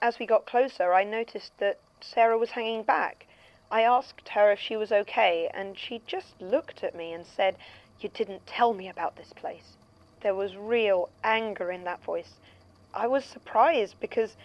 As 0.00 0.20
we 0.20 0.26
got 0.26 0.46
closer, 0.46 0.94
I 0.94 1.02
noticed 1.02 1.58
that 1.58 1.78
Sarah 2.00 2.38
was 2.38 2.52
hanging 2.52 2.84
back. 2.84 3.26
I 3.72 3.82
asked 3.82 4.28
her 4.28 4.52
if 4.52 4.60
she 4.60 4.76
was 4.76 4.92
okay, 4.92 5.50
and 5.52 5.76
she 5.76 6.00
just 6.06 6.40
looked 6.40 6.84
at 6.84 6.94
me 6.94 7.12
and 7.12 7.26
said, 7.26 7.56
You 7.98 8.08
didn't 8.08 8.46
tell 8.46 8.72
me 8.72 8.88
about 8.88 9.16
this 9.16 9.32
place. 9.32 9.76
There 10.20 10.36
was 10.36 10.56
real 10.56 11.08
anger 11.24 11.72
in 11.72 11.82
that 11.84 12.04
voice. 12.04 12.34
I 12.94 13.08
was 13.08 13.24
surprised 13.24 13.98
because 13.98 14.36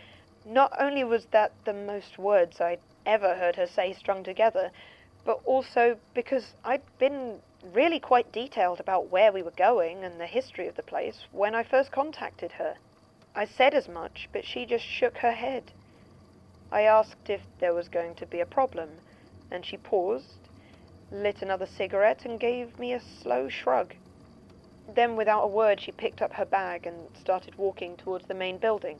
not 0.45 0.73
only 0.79 1.03
was 1.03 1.25
that 1.27 1.51
the 1.63 1.73
most 1.73 2.17
words 2.17 2.59
I'd 2.59 2.79
ever 3.05 3.35
heard 3.35 3.55
her 3.57 3.67
say 3.67 3.93
strung 3.93 4.23
together, 4.23 4.71
but 5.29 5.41
also 5.45 5.95
because 6.15 6.55
I'd 6.65 6.81
been 6.97 7.35
really 7.71 7.99
quite 7.99 8.31
detailed 8.31 8.79
about 8.79 9.11
where 9.11 9.31
we 9.31 9.43
were 9.43 9.51
going 9.51 10.03
and 10.03 10.19
the 10.19 10.25
history 10.25 10.67
of 10.67 10.75
the 10.75 10.81
place 10.81 11.27
when 11.31 11.53
I 11.53 11.61
first 11.61 11.91
contacted 11.91 12.53
her. 12.53 12.77
I 13.35 13.45
said 13.45 13.75
as 13.75 13.87
much, 13.87 14.27
but 14.33 14.43
she 14.43 14.65
just 14.65 14.83
shook 14.83 15.17
her 15.17 15.33
head. 15.33 15.71
I 16.71 16.81
asked 16.81 17.29
if 17.29 17.41
there 17.59 17.75
was 17.75 17.89
going 17.89 18.15
to 18.15 18.25
be 18.25 18.39
a 18.39 18.45
problem, 18.47 18.89
and 19.51 19.63
she 19.63 19.77
paused, 19.77 20.49
lit 21.11 21.43
another 21.43 21.67
cigarette, 21.67 22.25
and 22.25 22.39
gave 22.39 22.79
me 22.79 22.93
a 22.93 22.99
slow 23.21 23.49
shrug. 23.49 23.93
Then, 24.95 25.15
without 25.15 25.43
a 25.43 25.47
word, 25.47 25.79
she 25.79 25.91
picked 25.91 26.23
up 26.23 26.33
her 26.33 26.45
bag 26.45 26.87
and 26.87 27.07
started 27.21 27.53
walking 27.53 27.97
towards 27.97 28.25
the 28.25 28.33
main 28.33 28.57
building. 28.57 28.99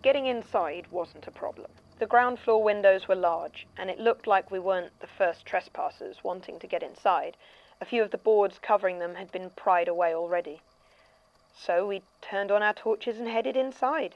Getting 0.00 0.26
inside 0.26 0.86
wasn't 0.92 1.26
a 1.26 1.32
problem. 1.32 1.72
The 1.98 2.06
ground 2.06 2.38
floor 2.38 2.62
windows 2.62 3.08
were 3.08 3.16
large, 3.16 3.66
and 3.76 3.90
it 3.90 3.98
looked 3.98 4.28
like 4.28 4.52
we 4.52 4.60
weren't 4.60 5.00
the 5.00 5.08
first 5.08 5.44
trespassers 5.44 6.22
wanting 6.22 6.60
to 6.60 6.66
get 6.68 6.80
inside. 6.80 7.36
A 7.80 7.84
few 7.84 8.04
of 8.04 8.12
the 8.12 8.18
boards 8.18 8.60
covering 8.60 9.00
them 9.00 9.16
had 9.16 9.32
been 9.32 9.50
pried 9.50 9.88
away 9.88 10.14
already. 10.14 10.60
So 11.56 11.88
we 11.88 12.02
turned 12.22 12.52
on 12.52 12.62
our 12.62 12.72
torches 12.72 13.18
and 13.18 13.28
headed 13.28 13.56
inside. 13.56 14.14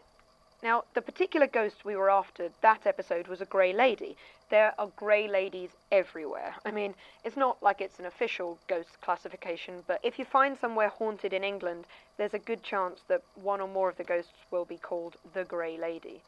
Now, 0.62 0.84
the 0.94 1.02
particular 1.02 1.48
ghost 1.48 1.84
we 1.84 1.96
were 1.96 2.08
after 2.08 2.52
that 2.60 2.86
episode 2.86 3.26
was 3.26 3.40
a 3.40 3.46
grey 3.46 3.72
lady. 3.72 4.16
There 4.48 4.74
are 4.78 4.92
grey 4.94 5.26
ladies 5.26 5.70
everywhere. 5.90 6.54
I 6.64 6.70
mean, 6.70 6.94
it's 7.24 7.36
not 7.36 7.60
like 7.64 7.80
it's 7.80 7.98
an 7.98 8.06
official 8.06 8.58
ghost 8.68 9.00
classification, 9.00 9.82
but 9.88 9.98
if 10.04 10.20
you 10.20 10.24
find 10.24 10.56
somewhere 10.56 10.90
haunted 10.90 11.32
in 11.32 11.42
England, 11.42 11.86
there's 12.16 12.34
a 12.34 12.38
good 12.38 12.62
chance 12.62 13.00
that 13.08 13.24
one 13.34 13.60
or 13.60 13.66
more 13.66 13.88
of 13.88 13.96
the 13.96 14.04
ghosts 14.04 14.38
will 14.52 14.64
be 14.64 14.78
called 14.78 15.16
the 15.34 15.42
Grey 15.42 15.76
Lady. 15.76 16.22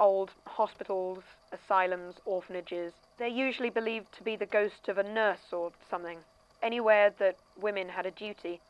Old 0.00 0.32
hospitals, 0.46 1.22
asylums, 1.52 2.16
orphanages, 2.24 2.92
they're 3.18 3.28
usually 3.28 3.70
believed 3.70 4.12
to 4.14 4.24
be 4.24 4.34
the 4.34 4.46
ghost 4.46 4.88
of 4.88 4.98
a 4.98 5.02
nurse 5.02 5.52
or 5.52 5.70
something. 5.88 6.18
Anywhere 6.62 7.10
that 7.18 7.36
women 7.60 7.90
had 7.90 8.06
a 8.06 8.10
duty. 8.10 8.60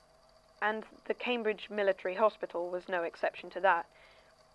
And 0.61 0.85
the 1.07 1.15
Cambridge 1.15 1.71
Military 1.71 2.17
Hospital 2.17 2.69
was 2.69 2.89
no 2.89 3.05
exception 3.05 3.49
to 3.51 3.61
that 3.61 3.87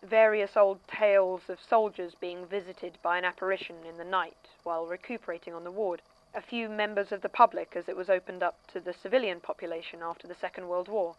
various 0.03 0.55
old 0.55 0.79
tales 0.87 1.49
of 1.49 1.59
soldiers 1.59 2.13
being 2.19 2.45
visited 2.45 2.97
by 3.01 3.17
an 3.17 3.25
apparition 3.25 3.77
in 3.87 3.97
the 3.97 4.03
night 4.03 4.49
while 4.63 4.85
recuperating 4.85 5.53
on 5.53 5.63
the 5.63 5.71
ward, 5.71 6.01
a 6.33 6.41
few 6.41 6.69
members 6.69 7.11
of 7.11 7.21
the 7.21 7.29
public 7.29 7.75
as 7.75 7.87
it 7.87 7.95
was 7.95 8.09
opened 8.09 8.43
up 8.43 8.55
to 8.67 8.79
the 8.79 8.93
civilian 8.93 9.39
population 9.39 10.01
after 10.03 10.27
the 10.27 10.35
Second 10.35 10.67
World 10.67 10.87
War. 10.87 11.15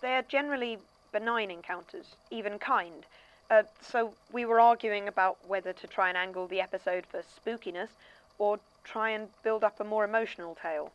They 0.00 0.14
are 0.14 0.22
generally 0.22 0.78
benign 1.12 1.50
encounters, 1.50 2.16
even 2.30 2.58
kind, 2.58 3.04
uh, 3.50 3.62
so 3.80 4.14
we 4.32 4.44
were 4.44 4.60
arguing 4.60 5.08
about 5.08 5.36
whether 5.46 5.72
to 5.72 5.86
try 5.86 6.08
and 6.08 6.16
angle 6.16 6.46
the 6.46 6.60
episode 6.60 7.04
for 7.06 7.22
spookiness 7.22 7.90
or 8.38 8.58
try 8.84 9.10
and 9.10 9.28
build 9.42 9.64
up 9.64 9.80
a 9.80 9.84
more 9.84 10.04
emotional 10.04 10.56
tale. 10.60 10.92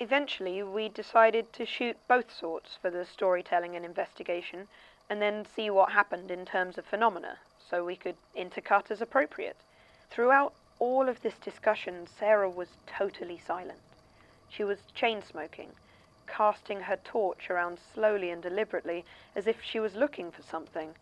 Eventually, 0.00 0.62
we 0.62 0.88
decided 0.88 1.52
to 1.52 1.66
shoot 1.66 1.96
both 2.06 2.32
sorts 2.32 2.76
for 2.80 2.90
the 2.90 3.04
storytelling 3.04 3.74
and 3.74 3.84
investigation, 3.84 4.68
and 5.10 5.20
then 5.20 5.44
see 5.44 5.70
what 5.70 5.90
happened 5.92 6.30
in 6.30 6.44
terms 6.44 6.78
of 6.78 6.84
phenomena, 6.84 7.38
so 7.68 7.84
we 7.84 7.96
could 7.96 8.16
intercut 8.36 8.90
as 8.90 9.00
appropriate. 9.00 9.56
Throughout 10.10 10.52
all 10.78 11.08
of 11.08 11.22
this 11.22 11.38
discussion, 11.38 12.06
Sarah 12.06 12.48
was 12.48 12.68
totally 12.86 13.38
silent. 13.38 13.80
She 14.48 14.64
was 14.64 14.78
chain 14.94 15.22
smoking, 15.22 15.70
casting 16.26 16.82
her 16.82 16.96
torch 17.02 17.50
around 17.50 17.78
slowly 17.92 18.30
and 18.30 18.42
deliberately 18.42 19.04
as 19.34 19.46
if 19.46 19.62
she 19.62 19.80
was 19.80 19.94
looking 19.94 20.30
for 20.30 20.42
something, 20.42 20.94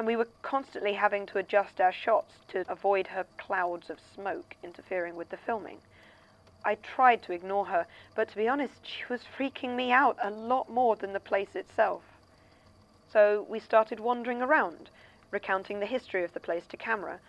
and 0.00 0.06
we 0.06 0.16
were 0.16 0.28
constantly 0.40 0.94
having 0.94 1.26
to 1.26 1.36
adjust 1.36 1.78
our 1.78 1.92
shots 1.92 2.32
to 2.48 2.64
avoid 2.72 3.06
her 3.06 3.26
clouds 3.36 3.90
of 3.90 3.98
smoke 4.14 4.56
interfering 4.62 5.14
with 5.14 5.28
the 5.28 5.36
filming. 5.36 5.76
I 6.64 6.76
tried 6.76 7.22
to 7.24 7.34
ignore 7.34 7.66
her, 7.66 7.86
but 8.14 8.26
to 8.30 8.36
be 8.36 8.48
honest, 8.48 8.80
she 8.82 9.04
was 9.10 9.20
freaking 9.38 9.76
me 9.76 9.92
out 9.92 10.16
a 10.22 10.30
lot 10.30 10.70
more 10.70 10.96
than 10.96 11.12
the 11.12 11.20
place 11.20 11.54
itself. 11.54 12.00
So 13.12 13.44
we 13.46 13.60
started 13.60 14.00
wandering 14.00 14.40
around, 14.40 14.88
recounting 15.30 15.80
the 15.80 15.84
history 15.84 16.24
of 16.24 16.32
the 16.32 16.40
place 16.40 16.64
to 16.70 16.78
camera. 16.78 17.20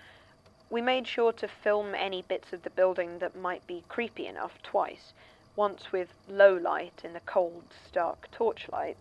We 0.70 0.82
made 0.82 1.06
sure 1.10 1.34
to 1.34 1.50
film 1.50 1.94
any 1.94 2.22
bits 2.22 2.54
of 2.54 2.64
the 2.64 2.70
building 2.70 3.20
that 3.20 3.36
might 3.36 3.68
be 3.68 3.84
creepy 3.90 4.28
enough 4.28 4.54
twice, 4.64 5.12
once 5.58 5.92
with 5.92 6.08
low 6.30 6.54
light 6.54 7.02
in 7.04 7.12
the 7.12 7.20
cold, 7.20 7.66
stark 7.86 8.32
torchlight, 8.32 8.96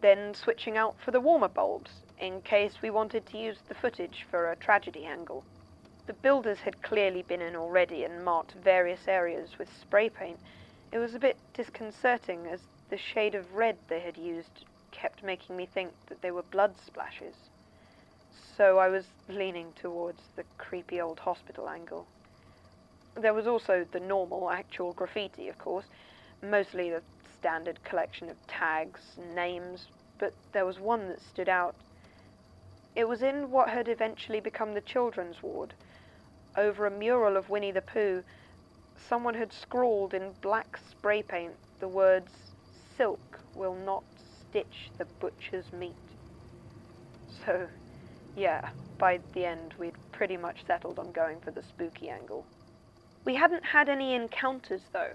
then 0.00 0.32
switching 0.32 0.78
out 0.78 0.96
for 1.04 1.10
the 1.10 1.20
warmer 1.20 1.48
bulbs, 1.48 1.90
in 2.20 2.42
case 2.42 2.82
we 2.82 2.90
wanted 2.90 3.26
to 3.26 3.38
use 3.38 3.58
the 3.68 3.74
footage 3.74 4.26
for 4.30 4.50
a 4.50 4.56
tragedy 4.56 5.06
angle. 5.06 5.42
The 6.06 6.12
builders 6.12 6.58
had 6.58 6.82
clearly 6.82 7.22
been 7.22 7.40
in 7.40 7.56
already 7.56 8.04
and 8.04 8.24
marked 8.24 8.52
various 8.52 9.08
areas 9.08 9.58
with 9.58 9.68
spray 9.80 10.10
paint. 10.10 10.38
It 10.92 10.98
was 10.98 11.14
a 11.14 11.18
bit 11.18 11.36
disconcerting 11.54 12.46
as 12.46 12.60
the 12.90 12.98
shade 12.98 13.34
of 13.34 13.54
red 13.54 13.76
they 13.88 14.00
had 14.00 14.16
used 14.18 14.64
kept 14.90 15.22
making 15.22 15.56
me 15.56 15.66
think 15.66 15.92
that 16.08 16.20
they 16.20 16.30
were 16.30 16.42
blood 16.42 16.74
splashes. 16.84 17.34
So 18.56 18.78
I 18.78 18.88
was 18.88 19.04
leaning 19.28 19.72
towards 19.80 20.20
the 20.36 20.44
creepy 20.58 21.00
old 21.00 21.20
hospital 21.20 21.68
angle. 21.68 22.06
There 23.14 23.34
was 23.34 23.46
also 23.46 23.86
the 23.92 24.00
normal, 24.00 24.50
actual 24.50 24.92
graffiti, 24.92 25.48
of 25.48 25.58
course, 25.58 25.86
mostly 26.42 26.90
the 26.90 27.02
standard 27.38 27.82
collection 27.84 28.28
of 28.28 28.36
tags 28.46 29.00
names, 29.34 29.86
but 30.18 30.34
there 30.52 30.66
was 30.66 30.78
one 30.78 31.08
that 31.08 31.20
stood 31.22 31.48
out. 31.48 31.74
It 32.94 33.08
was 33.08 33.22
in 33.22 33.50
what 33.50 33.68
had 33.68 33.88
eventually 33.88 34.40
become 34.40 34.74
the 34.74 34.80
children's 34.80 35.42
ward. 35.42 35.74
Over 36.56 36.86
a 36.86 36.90
mural 36.90 37.36
of 37.36 37.48
Winnie 37.48 37.70
the 37.70 37.82
Pooh, 37.82 38.24
someone 39.08 39.34
had 39.34 39.52
scrawled 39.52 40.14
in 40.14 40.32
black 40.40 40.78
spray 40.90 41.22
paint 41.22 41.54
the 41.78 41.88
words, 41.88 42.32
Silk 42.96 43.40
will 43.54 43.74
not 43.74 44.04
stitch 44.40 44.90
the 44.98 45.06
butcher's 45.20 45.72
meat. 45.72 45.94
So, 47.44 47.66
yeah, 48.36 48.70
by 48.98 49.20
the 49.32 49.46
end, 49.46 49.74
we'd 49.78 49.96
pretty 50.12 50.36
much 50.36 50.66
settled 50.66 50.98
on 50.98 51.12
going 51.12 51.40
for 51.40 51.50
the 51.50 51.62
spooky 51.62 52.10
angle. 52.10 52.44
We 53.24 53.34
hadn't 53.34 53.64
had 53.64 53.88
any 53.88 54.14
encounters, 54.14 54.82
though, 54.92 55.12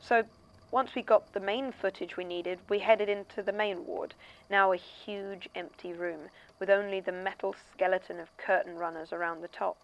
so 0.00 0.22
once 0.70 0.94
we 0.94 1.02
got 1.02 1.32
the 1.32 1.40
main 1.40 1.72
footage 1.72 2.16
we 2.16 2.24
needed, 2.24 2.58
we 2.68 2.78
headed 2.78 3.08
into 3.08 3.42
the 3.42 3.52
main 3.52 3.84
ward, 3.86 4.14
now 4.50 4.72
a 4.72 4.76
huge 4.76 5.48
empty 5.54 5.92
room, 5.92 6.28
with 6.58 6.70
only 6.70 7.00
the 7.00 7.12
metal 7.12 7.54
skeleton 7.72 8.18
of 8.18 8.36
curtain 8.36 8.76
runners 8.76 9.12
around 9.12 9.40
the 9.40 9.48
top. 9.48 9.76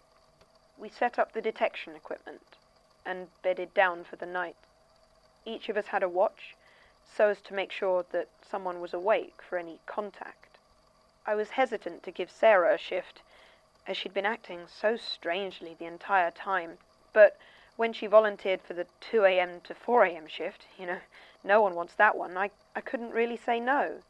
We 0.78 0.88
set 0.88 1.18
up 1.18 1.32
the 1.32 1.42
detection 1.42 1.94
equipment 1.94 2.56
and 3.04 3.28
bedded 3.42 3.74
down 3.74 4.04
for 4.04 4.16
the 4.16 4.26
night. 4.26 4.56
Each 5.44 5.68
of 5.68 5.76
us 5.76 5.86
had 5.86 6.02
a 6.02 6.08
watch, 6.08 6.56
so 7.04 7.28
as 7.28 7.40
to 7.42 7.54
make 7.54 7.72
sure 7.72 8.04
that 8.12 8.28
someone 8.48 8.80
was 8.80 8.94
awake 8.94 9.42
for 9.42 9.58
any 9.58 9.78
contact. 9.86 10.58
I 11.26 11.34
was 11.34 11.50
hesitant 11.50 12.02
to 12.04 12.10
give 12.10 12.30
Sarah 12.30 12.74
a 12.74 12.78
shift, 12.78 13.22
as 13.86 13.96
she'd 13.96 14.14
been 14.14 14.26
acting 14.26 14.66
so 14.66 14.96
strangely 14.96 15.74
the 15.74 15.86
entire 15.86 16.30
time, 16.30 16.78
but 17.12 17.36
when 17.76 17.92
she 17.92 18.06
volunteered 18.06 18.60
for 18.62 18.74
the 18.74 18.86
2 19.00 19.24
a.m. 19.24 19.60
to 19.64 19.74
4 19.74 20.04
a.m. 20.04 20.26
shift, 20.26 20.66
you 20.78 20.86
know, 20.86 20.98
no 21.42 21.60
one 21.60 21.74
wants 21.74 21.94
that 21.94 22.16
one, 22.16 22.36
I, 22.36 22.50
I 22.76 22.80
couldn't 22.80 23.12
really 23.12 23.36
say 23.36 23.60
no. 23.60 24.02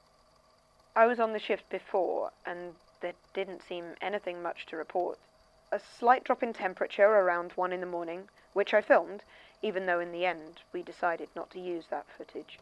I 0.94 1.06
was 1.06 1.18
on 1.18 1.32
the 1.32 1.38
shift 1.38 1.70
before, 1.70 2.32
and 2.44 2.74
there 3.00 3.14
didn't 3.32 3.62
seem 3.62 3.96
anything 4.02 4.42
much 4.42 4.66
to 4.66 4.76
report. 4.76 5.18
A 5.70 5.78
slight 5.78 6.22
drop 6.22 6.42
in 6.42 6.52
temperature 6.52 7.06
around 7.06 7.52
1 7.52 7.72
in 7.72 7.80
the 7.80 7.86
morning, 7.86 8.28
which 8.52 8.74
I 8.74 8.82
filmed, 8.82 9.22
even 9.62 9.86
though 9.86 10.00
in 10.00 10.12
the 10.12 10.26
end 10.26 10.60
we 10.70 10.82
decided 10.82 11.30
not 11.34 11.50
to 11.52 11.60
use 11.60 11.86
that 11.86 12.06
footage. 12.10 12.58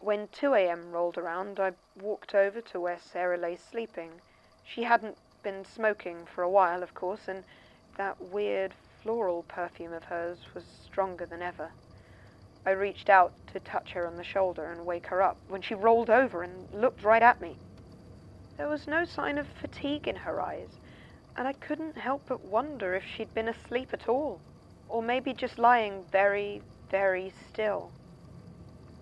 When 0.00 0.26
2 0.28 0.54
a.m. 0.54 0.90
rolled 0.90 1.16
around, 1.16 1.60
I 1.60 1.74
walked 1.94 2.34
over 2.34 2.60
to 2.60 2.80
where 2.80 2.98
Sarah 2.98 3.38
lay 3.38 3.54
sleeping. 3.54 4.20
She 4.64 4.82
hadn't 4.82 5.16
been 5.44 5.64
smoking 5.64 6.26
for 6.26 6.42
a 6.42 6.50
while, 6.50 6.82
of 6.82 6.94
course, 6.94 7.28
and 7.28 7.44
that 7.96 8.20
weird 8.20 8.74
floral 9.02 9.44
perfume 9.44 9.92
of 9.92 10.04
hers 10.04 10.38
was 10.52 10.64
stronger 10.66 11.26
than 11.26 11.42
ever. 11.42 11.70
I 12.66 12.72
reached 12.72 13.08
out 13.08 13.32
to 13.52 13.60
touch 13.60 13.92
her 13.92 14.08
on 14.08 14.16
the 14.16 14.24
shoulder 14.24 14.72
and 14.72 14.84
wake 14.84 15.06
her 15.06 15.22
up 15.22 15.38
when 15.46 15.62
she 15.62 15.74
rolled 15.74 16.10
over 16.10 16.42
and 16.42 16.68
looked 16.72 17.04
right 17.04 17.22
at 17.22 17.40
me. 17.40 17.56
There 18.56 18.68
was 18.68 18.88
no 18.88 19.04
sign 19.04 19.38
of 19.38 19.46
fatigue 19.46 20.08
in 20.08 20.16
her 20.16 20.40
eyes, 20.40 20.70
and 21.36 21.46
I 21.46 21.52
couldn't 21.52 21.96
help 21.96 22.24
but 22.26 22.44
wonder 22.44 22.94
if 22.94 23.04
she'd 23.04 23.32
been 23.32 23.48
asleep 23.48 23.90
at 23.92 24.08
all, 24.08 24.40
or 24.88 25.00
maybe 25.00 25.32
just 25.32 25.58
lying 25.58 26.06
very, 26.10 26.60
very 26.90 27.32
still. 27.48 27.92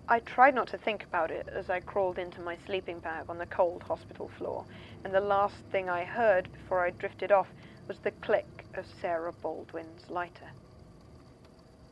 I 0.07 0.19
tried 0.19 0.53
not 0.53 0.67
to 0.67 0.77
think 0.77 1.03
about 1.03 1.31
it 1.31 1.49
as 1.51 1.67
I 1.67 1.79
crawled 1.79 2.19
into 2.19 2.41
my 2.41 2.57
sleeping 2.67 2.99
bag 2.99 3.25
on 3.27 3.39
the 3.39 3.47
cold 3.47 3.81
hospital 3.81 4.29
floor, 4.37 4.65
and 5.03 5.11
the 5.11 5.19
last 5.19 5.55
thing 5.71 5.89
I 5.89 6.03
heard 6.03 6.51
before 6.51 6.85
I 6.85 6.91
drifted 6.91 7.31
off 7.31 7.47
was 7.87 7.97
the 7.97 8.11
click 8.11 8.67
of 8.75 8.85
Sarah 9.01 9.33
Baldwin's 9.41 10.07
lighter. 10.11 10.51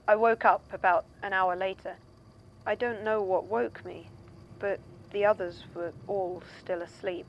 I 0.06 0.16
woke 0.18 0.44
up 0.44 0.62
about 0.74 1.06
an 1.22 1.32
hour 1.32 1.56
later. 1.56 1.96
I 2.66 2.76
don't 2.76 3.06
know 3.06 3.22
what 3.22 3.46
woke 3.46 3.86
me, 3.86 4.10
but 4.60 4.82
the 5.14 5.24
others 5.24 5.64
were 5.74 5.94
all 6.08 6.44
still 6.60 6.82
asleep. 6.82 7.26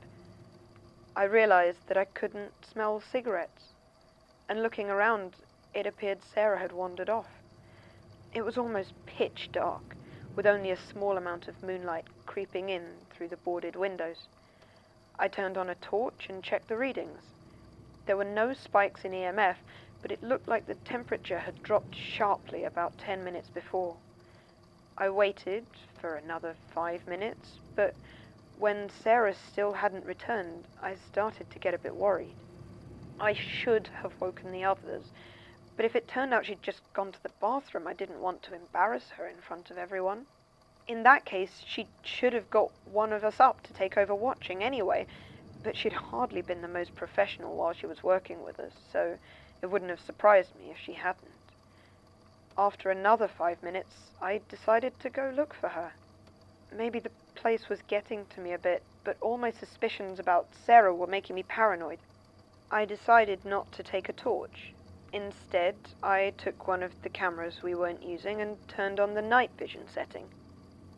I 1.15 1.23
realized 1.23 1.87
that 1.87 1.95
I 1.95 2.03
couldn't 2.03 2.51
smell 2.65 2.99
cigarettes, 2.99 3.63
and 4.49 4.61
looking 4.61 4.89
around, 4.89 5.35
it 5.73 5.87
appeared 5.87 6.19
Sarah 6.33 6.59
had 6.59 6.73
wandered 6.73 7.09
off. 7.09 7.29
It 8.33 8.43
was 8.43 8.57
almost 8.57 8.91
pitch 9.05 9.49
dark, 9.53 9.95
with 10.35 10.45
only 10.45 10.71
a 10.71 10.77
small 10.77 11.15
amount 11.15 11.47
of 11.47 11.63
moonlight 11.63 12.03
creeping 12.25 12.67
in 12.67 12.83
through 13.09 13.29
the 13.29 13.37
boarded 13.37 13.77
windows. 13.77 14.27
I 15.17 15.29
turned 15.29 15.57
on 15.57 15.69
a 15.69 15.75
torch 15.75 16.27
and 16.27 16.43
checked 16.43 16.67
the 16.67 16.75
readings. 16.75 17.21
There 18.05 18.17
were 18.17 18.25
no 18.25 18.53
spikes 18.53 19.05
in 19.05 19.13
EMF, 19.13 19.55
but 20.05 20.11
it 20.11 20.23
looked 20.23 20.47
like 20.47 20.67
the 20.67 20.75
temperature 20.85 21.39
had 21.39 21.63
dropped 21.63 21.95
sharply 21.95 22.63
about 22.63 22.95
ten 22.95 23.23
minutes 23.23 23.49
before. 23.49 23.95
I 24.99 25.09
waited 25.09 25.65
for 25.99 26.13
another 26.13 26.53
five 26.75 27.07
minutes, 27.07 27.53
but 27.75 27.95
when 28.59 28.91
Sarah 29.01 29.33
still 29.33 29.73
hadn't 29.73 30.05
returned, 30.05 30.65
I 30.79 30.93
started 31.11 31.49
to 31.49 31.57
get 31.57 31.73
a 31.73 31.79
bit 31.79 31.95
worried. 31.95 32.35
I 33.19 33.33
should 33.33 33.89
have 34.03 34.11
woken 34.21 34.51
the 34.51 34.63
others, 34.63 35.05
but 35.75 35.87
if 35.87 35.95
it 35.95 36.07
turned 36.07 36.35
out 36.35 36.45
she'd 36.45 36.61
just 36.61 36.81
gone 36.93 37.11
to 37.11 37.23
the 37.23 37.31
bathroom, 37.41 37.87
I 37.87 37.93
didn't 37.93 38.21
want 38.21 38.43
to 38.43 38.53
embarrass 38.53 39.09
her 39.17 39.25
in 39.25 39.41
front 39.41 39.71
of 39.71 39.79
everyone. 39.79 40.27
In 40.87 41.01
that 41.01 41.25
case, 41.25 41.63
she 41.65 41.87
should 42.03 42.33
have 42.33 42.51
got 42.51 42.69
one 42.93 43.11
of 43.11 43.23
us 43.23 43.39
up 43.39 43.63
to 43.63 43.73
take 43.73 43.97
over 43.97 44.13
watching 44.13 44.63
anyway, 44.63 45.07
but 45.63 45.75
she'd 45.75 45.93
hardly 45.93 46.43
been 46.43 46.61
the 46.61 46.67
most 46.67 46.93
professional 46.93 47.55
while 47.55 47.73
she 47.73 47.87
was 47.87 48.03
working 48.03 48.43
with 48.43 48.59
us, 48.59 48.73
so 48.93 49.17
it 49.65 49.71
wouldn't 49.71 49.89
have 49.89 49.99
surprised 49.99 50.55
me 50.55 50.69
if 50.69 50.77
she 50.77 50.93
hadn't. 50.93 51.31
After 52.55 52.91
another 52.91 53.27
five 53.27 53.63
minutes, 53.63 54.11
I 54.21 54.41
decided 54.47 54.99
to 54.99 55.09
go 55.09 55.33
look 55.35 55.55
for 55.55 55.69
her. 55.69 55.91
Maybe 56.71 56.99
the 56.99 57.09
place 57.33 57.67
was 57.67 57.81
getting 57.81 58.27
to 58.27 58.41
me 58.41 58.53
a 58.53 58.59
bit, 58.59 58.83
but 59.03 59.17
all 59.21 59.39
my 59.39 59.49
suspicions 59.49 60.19
about 60.19 60.53
Sarah 60.53 60.93
were 60.93 61.07
making 61.07 61.35
me 61.35 61.41
paranoid. 61.41 61.97
I 62.69 62.85
decided 62.85 63.43
not 63.43 63.71
to 63.71 63.81
take 63.81 64.07
a 64.07 64.13
torch. 64.13 64.71
Instead, 65.11 65.75
I 66.03 66.33
took 66.37 66.67
one 66.67 66.83
of 66.83 67.01
the 67.01 67.09
cameras 67.09 67.63
we 67.63 67.73
weren't 67.73 68.03
using 68.03 68.41
and 68.41 68.57
turned 68.67 68.99
on 68.99 69.15
the 69.15 69.21
night 69.23 69.49
vision 69.57 69.87
setting. 69.87 70.27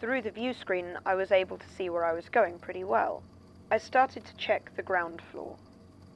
Through 0.01 0.23
the 0.23 0.31
view 0.31 0.53
screen, 0.53 0.97
I 1.05 1.15
was 1.15 1.31
able 1.31 1.57
to 1.57 1.69
see 1.69 1.89
where 1.89 2.03
I 2.03 2.11
was 2.11 2.27
going 2.27 2.59
pretty 2.59 2.83
well. 2.83 3.23
I 3.71 3.77
started 3.77 4.25
to 4.25 4.35
check 4.35 4.75
the 4.75 4.83
ground 4.83 5.21
floor. 5.21 5.55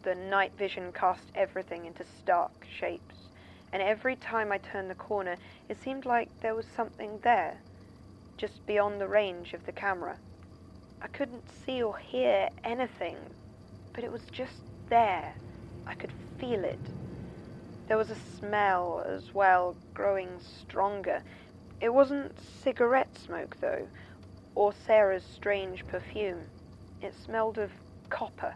The 0.04 0.16
night 0.16 0.54
vision 0.58 0.92
cast 0.94 1.32
everything 1.36 1.86
into 1.86 2.04
stark 2.04 2.66
shapes, 2.66 3.16
and 3.72 3.84
every 3.84 4.16
time 4.16 4.52
I 4.52 4.58
turned 4.58 4.90
the 4.90 4.96
corner, 4.96 5.38
it 5.70 5.80
seemed 5.80 6.06
like 6.06 6.30
there 6.42 6.56
was 6.56 6.66
something 6.76 7.20
there, 7.22 7.58
just 8.36 8.66
beyond 8.66 9.00
the 9.00 9.08
range 9.08 9.54
of 9.54 9.64
the 9.68 9.72
camera. 9.72 10.18
I 11.04 11.08
couldn't 11.08 11.48
see 11.66 11.84
or 11.84 11.98
hear 11.98 12.50
anything, 12.64 13.18
but 13.94 14.04
it 14.04 14.12
was 14.12 14.24
just 14.32 14.64
there. 14.90 15.36
I 15.86 15.94
could 15.94 16.14
feel 16.40 16.64
it. 16.64 16.80
There 17.88 17.98
was 17.98 18.10
a 18.10 18.16
smell 18.40 19.04
as 19.08 19.36
well, 19.36 19.76
growing 19.94 20.40
stronger. 20.40 21.22
It 21.80 21.94
wasn't 21.94 22.40
cigarette 22.64 23.16
smoke, 23.18 23.58
though, 23.62 23.88
or 24.56 24.74
Sarah's 24.74 25.24
strange 25.24 25.86
perfume. 25.86 26.42
It 27.04 27.14
smelled 27.14 27.60
of 27.60 27.72
copper, 28.10 28.56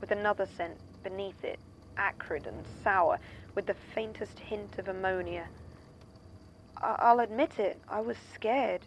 with 0.00 0.10
another 0.10 0.46
scent 0.46 0.78
beneath 1.02 1.44
it, 1.44 1.58
acrid 1.96 2.46
and 2.46 2.64
sour, 2.82 3.18
with 3.54 3.66
the 3.66 3.74
faintest 3.94 4.38
hint 4.38 4.78
of 4.78 4.88
ammonia. 4.88 5.46
I- 6.80 6.96
I'll 6.98 7.20
admit 7.20 7.58
it, 7.58 7.80
I 7.88 8.00
was 8.00 8.16
scared. 8.34 8.82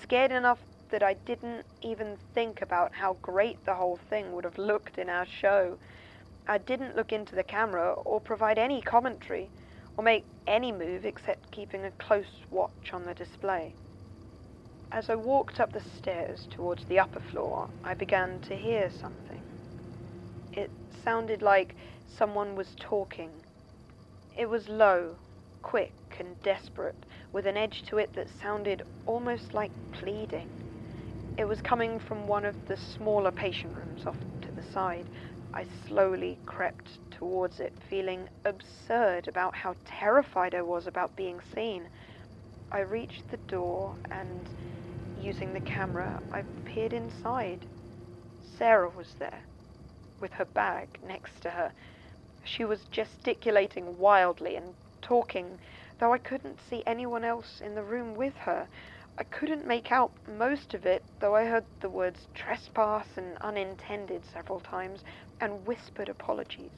Scared 0.00 0.32
enough 0.32 0.60
that 0.90 1.02
I 1.02 1.14
didn't 1.14 1.64
even 1.80 2.16
think 2.34 2.62
about 2.62 2.94
how 2.94 3.14
great 3.22 3.64
the 3.64 3.74
whole 3.74 3.96
thing 3.96 4.32
would 4.32 4.44
have 4.44 4.58
looked 4.58 4.98
in 4.98 5.08
our 5.08 5.26
show. 5.26 5.78
I 6.46 6.58
didn't 6.58 6.96
look 6.96 7.12
into 7.12 7.34
the 7.34 7.42
camera 7.42 7.92
or 7.92 8.20
provide 8.20 8.58
any 8.58 8.82
commentary 8.82 9.48
or 9.96 10.04
make 10.04 10.24
any 10.46 10.72
move 10.72 11.04
except 11.04 11.50
keeping 11.50 11.84
a 11.84 11.90
close 11.92 12.42
watch 12.50 12.92
on 12.92 13.04
the 13.04 13.14
display. 13.14 13.74
As 14.90 15.08
I 15.08 15.14
walked 15.14 15.60
up 15.60 15.72
the 15.72 15.80
stairs 15.80 16.46
towards 16.50 16.84
the 16.84 16.98
upper 16.98 17.20
floor, 17.20 17.68
I 17.82 17.94
began 17.94 18.40
to 18.40 18.56
hear 18.56 18.90
something. 18.90 19.21
Sounded 21.04 21.42
like 21.42 21.74
someone 22.16 22.54
was 22.54 22.68
talking. 22.78 23.30
It 24.36 24.48
was 24.48 24.68
low, 24.68 25.16
quick, 25.62 25.92
and 26.20 26.40
desperate, 26.42 26.94
with 27.32 27.46
an 27.46 27.56
edge 27.56 27.82
to 27.88 27.98
it 27.98 28.14
that 28.14 28.28
sounded 28.40 28.82
almost 29.06 29.52
like 29.52 29.72
pleading. 29.92 30.46
It 31.36 31.44
was 31.46 31.60
coming 31.60 31.98
from 31.98 32.28
one 32.28 32.44
of 32.44 32.54
the 32.68 32.76
smaller 32.76 33.30
patient 33.30 33.74
rooms 33.74 34.06
off 34.06 34.18
to 34.42 34.52
the 34.52 34.62
side. 34.72 35.06
I 35.54 35.66
slowly 35.88 36.38
crept 36.46 36.88
towards 37.10 37.58
it, 37.58 37.72
feeling 37.90 38.28
absurd 38.44 39.28
about 39.28 39.54
how 39.54 39.74
terrified 39.84 40.54
I 40.54 40.62
was 40.62 40.86
about 40.86 41.16
being 41.16 41.40
seen. 41.54 41.88
I 42.70 42.80
reached 42.80 43.28
the 43.30 43.38
door 43.48 43.96
and, 44.10 44.48
using 45.20 45.52
the 45.52 45.60
camera, 45.60 46.20
I 46.32 46.44
peered 46.64 46.92
inside. 46.92 47.66
Sarah 48.56 48.90
was 48.96 49.08
there, 49.18 49.42
with 50.22 50.32
her 50.32 50.46
bag 50.46 50.88
next 51.06 51.42
to 51.42 51.50
her. 51.50 51.72
She 52.44 52.64
was 52.64 52.84
gesticulating 52.90 53.98
wildly 53.98 54.56
and 54.56 54.74
talking, 55.02 55.58
though 55.98 56.14
I 56.14 56.18
couldn't 56.18 56.60
see 56.70 56.82
anyone 56.86 57.24
else 57.24 57.60
in 57.60 57.74
the 57.74 57.82
room 57.82 58.14
with 58.14 58.34
her. 58.36 58.68
I 59.18 59.24
couldn't 59.24 59.66
make 59.66 59.92
out 59.92 60.12
most 60.26 60.72
of 60.72 60.86
it, 60.86 61.04
though 61.20 61.36
I 61.36 61.44
heard 61.44 61.66
the 61.80 61.90
words 61.90 62.28
trespass 62.34 63.06
and 63.16 63.36
unintended 63.42 64.24
several 64.24 64.60
times, 64.60 65.00
and 65.40 65.66
whispered 65.66 66.08
apologies. 66.08 66.70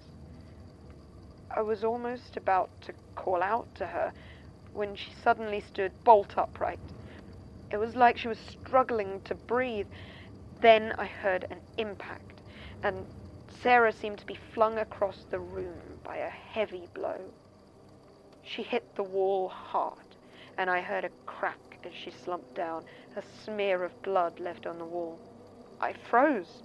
I 1.54 1.62
was 1.62 1.84
almost 1.84 2.36
about 2.36 2.70
to 2.82 2.94
call 3.14 3.42
out 3.42 3.68
to 3.76 3.86
her 3.86 4.12
when 4.72 4.96
she 4.96 5.12
suddenly 5.22 5.60
stood 5.60 5.92
bolt 6.02 6.36
upright. 6.36 6.80
It 7.70 7.76
was 7.76 7.94
like 7.94 8.18
she 8.18 8.28
was 8.28 8.38
struggling 8.38 9.20
to 9.24 9.34
breathe. 9.34 9.86
Then 10.60 10.92
I 10.98 11.06
heard 11.06 11.46
an 11.50 11.60
impact, 11.76 12.40
and 12.82 13.06
Sarah 13.62 13.92
seemed 13.92 14.18
to 14.18 14.26
be 14.26 14.38
flung 14.52 14.78
across 14.78 15.24
the 15.30 15.40
room 15.40 15.98
by 16.02 16.16
a 16.16 16.28
heavy 16.28 16.88
blow. 16.92 17.20
She 18.42 18.62
hit 18.62 18.94
the 18.94 19.02
wall 19.02 19.48
hard, 19.48 20.16
and 20.58 20.68
I 20.68 20.80
heard 20.80 21.04
a 21.04 21.10
crack 21.26 21.78
as 21.84 21.92
she 21.94 22.10
slumped 22.10 22.54
down, 22.54 22.84
a 23.16 23.22
smear 23.44 23.84
of 23.84 24.02
blood 24.02 24.38
left 24.38 24.66
on 24.66 24.78
the 24.78 24.84
wall. 24.84 25.18
I 25.80 25.92
froze. 25.92 26.62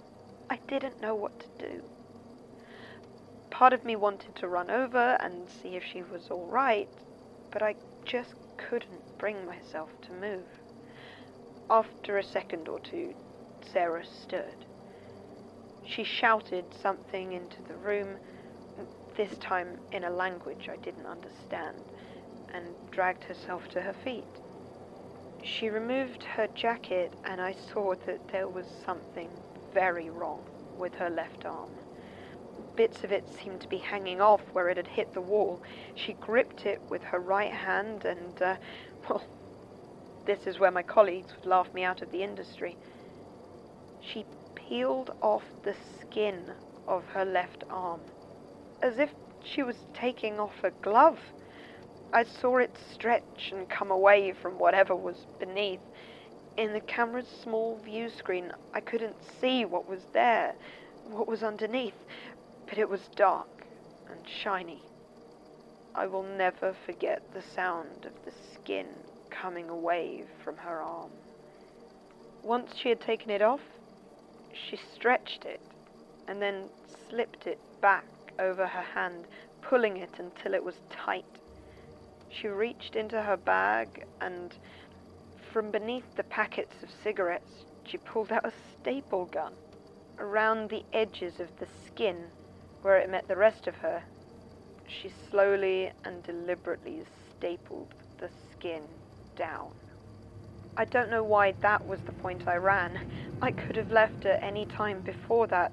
I 0.48 0.58
didn't 0.68 1.00
know 1.00 1.14
what 1.14 1.38
to 1.40 1.68
do. 1.68 1.82
Part 3.50 3.72
of 3.72 3.84
me 3.84 3.96
wanted 3.96 4.34
to 4.36 4.48
run 4.48 4.70
over 4.70 5.16
and 5.20 5.48
see 5.48 5.76
if 5.76 5.84
she 5.84 6.02
was 6.02 6.30
all 6.30 6.46
right, 6.46 6.88
but 7.50 7.62
I 7.62 7.74
just 8.04 8.34
couldn't 8.56 9.18
bring 9.18 9.46
myself 9.46 9.90
to 10.02 10.12
move. 10.12 10.46
After 11.68 12.18
a 12.18 12.24
second 12.24 12.68
or 12.68 12.80
two, 12.80 13.14
Sarah 13.72 14.04
stirred. 14.04 14.66
She 15.90 16.04
shouted 16.04 16.64
something 16.80 17.32
into 17.32 17.62
the 17.66 17.74
room, 17.74 18.18
this 19.16 19.36
time 19.38 19.76
in 19.90 20.04
a 20.04 20.10
language 20.10 20.68
I 20.70 20.76
didn't 20.76 21.06
understand, 21.06 21.82
and 22.54 22.64
dragged 22.92 23.24
herself 23.24 23.68
to 23.70 23.80
her 23.80 23.92
feet. 24.04 24.22
She 25.42 25.68
removed 25.68 26.22
her 26.22 26.46
jacket, 26.54 27.12
and 27.24 27.40
I 27.40 27.54
saw 27.72 27.94
that 28.06 28.28
there 28.30 28.46
was 28.46 28.66
something 28.86 29.28
very 29.74 30.10
wrong 30.10 30.40
with 30.78 30.94
her 30.94 31.10
left 31.10 31.44
arm. 31.44 31.70
Bits 32.76 33.02
of 33.02 33.10
it 33.10 33.24
seemed 33.42 33.60
to 33.60 33.68
be 33.68 33.78
hanging 33.78 34.20
off 34.20 34.42
where 34.52 34.68
it 34.68 34.76
had 34.76 34.86
hit 34.86 35.12
the 35.12 35.20
wall. 35.20 35.60
She 35.96 36.12
gripped 36.14 36.66
it 36.66 36.80
with 36.88 37.02
her 37.02 37.18
right 37.18 37.52
hand, 37.52 38.04
and, 38.04 38.40
uh, 38.40 38.56
well, 39.08 39.22
this 40.24 40.46
is 40.46 40.60
where 40.60 40.70
my 40.70 40.82
colleagues 40.82 41.32
would 41.36 41.46
laugh 41.50 41.72
me 41.74 41.82
out 41.82 42.00
of 42.00 42.12
the 42.12 42.22
industry. 42.22 42.76
She 44.00 44.24
peeled 44.54 45.10
off 45.22 45.44
the 45.62 45.74
skin 46.00 46.52
of 46.86 47.04
her 47.12 47.24
left 47.24 47.64
arm, 47.70 48.00
as 48.82 48.98
if 48.98 49.10
she 49.42 49.62
was 49.62 49.76
taking 49.94 50.38
off 50.38 50.64
a 50.64 50.70
glove. 50.82 51.18
I 52.12 52.24
saw 52.24 52.58
it 52.58 52.76
stretch 52.92 53.52
and 53.52 53.68
come 53.68 53.90
away 53.90 54.32
from 54.32 54.58
whatever 54.58 54.94
was 54.94 55.26
beneath. 55.38 55.80
In 56.56 56.72
the 56.72 56.80
camera's 56.80 57.28
small 57.42 57.78
view 57.84 58.08
screen, 58.08 58.52
I 58.74 58.80
couldn't 58.80 59.16
see 59.40 59.64
what 59.64 59.88
was 59.88 60.02
there, 60.12 60.54
what 61.10 61.28
was 61.28 61.42
underneath, 61.42 61.94
but 62.68 62.78
it 62.78 62.88
was 62.88 63.08
dark 63.16 63.64
and 64.10 64.20
shiny. 64.28 64.82
I 65.94 66.06
will 66.06 66.22
never 66.22 66.74
forget 66.86 67.22
the 67.32 67.42
sound 67.54 68.04
of 68.04 68.12
the 68.24 68.32
skin 68.54 68.86
coming 69.30 69.68
away 69.68 70.24
from 70.44 70.56
her 70.58 70.82
arm. 70.82 71.10
Once 72.42 72.76
she 72.76 72.88
had 72.88 73.00
taken 73.00 73.30
it 73.30 73.42
off, 73.42 73.60
she 74.52 74.76
stretched 74.76 75.44
it 75.44 75.60
and 76.26 76.40
then 76.40 76.70
slipped 77.08 77.46
it 77.46 77.60
back 77.80 78.06
over 78.38 78.66
her 78.66 78.82
hand, 78.82 79.26
pulling 79.60 79.96
it 79.96 80.18
until 80.18 80.54
it 80.54 80.64
was 80.64 80.80
tight. 80.90 81.38
She 82.28 82.48
reached 82.48 82.96
into 82.96 83.22
her 83.22 83.36
bag 83.36 84.04
and 84.20 84.56
from 85.52 85.70
beneath 85.70 86.14
the 86.14 86.22
packets 86.24 86.82
of 86.82 86.90
cigarettes, 87.02 87.64
she 87.84 87.98
pulled 87.98 88.30
out 88.30 88.44
a 88.44 88.52
staple 88.80 89.26
gun. 89.26 89.54
Around 90.18 90.70
the 90.70 90.84
edges 90.92 91.40
of 91.40 91.48
the 91.58 91.66
skin, 91.86 92.32
where 92.82 92.98
it 92.98 93.10
met 93.10 93.26
the 93.26 93.36
rest 93.36 93.66
of 93.66 93.76
her, 93.76 94.04
she 94.86 95.10
slowly 95.30 95.92
and 96.04 96.22
deliberately 96.22 97.04
stapled 97.30 97.94
the 98.18 98.30
skin 98.52 98.82
down. 99.36 99.72
I 100.80 100.86
don't 100.86 101.10
know 101.10 101.22
why 101.22 101.52
that 101.60 101.86
was 101.86 102.00
the 102.00 102.12
point 102.12 102.48
I 102.48 102.56
ran. 102.56 103.00
I 103.42 103.50
could 103.50 103.76
have 103.76 103.90
left 103.90 104.24
at 104.24 104.42
any 104.42 104.64
time 104.64 105.02
before 105.02 105.46
that, 105.48 105.72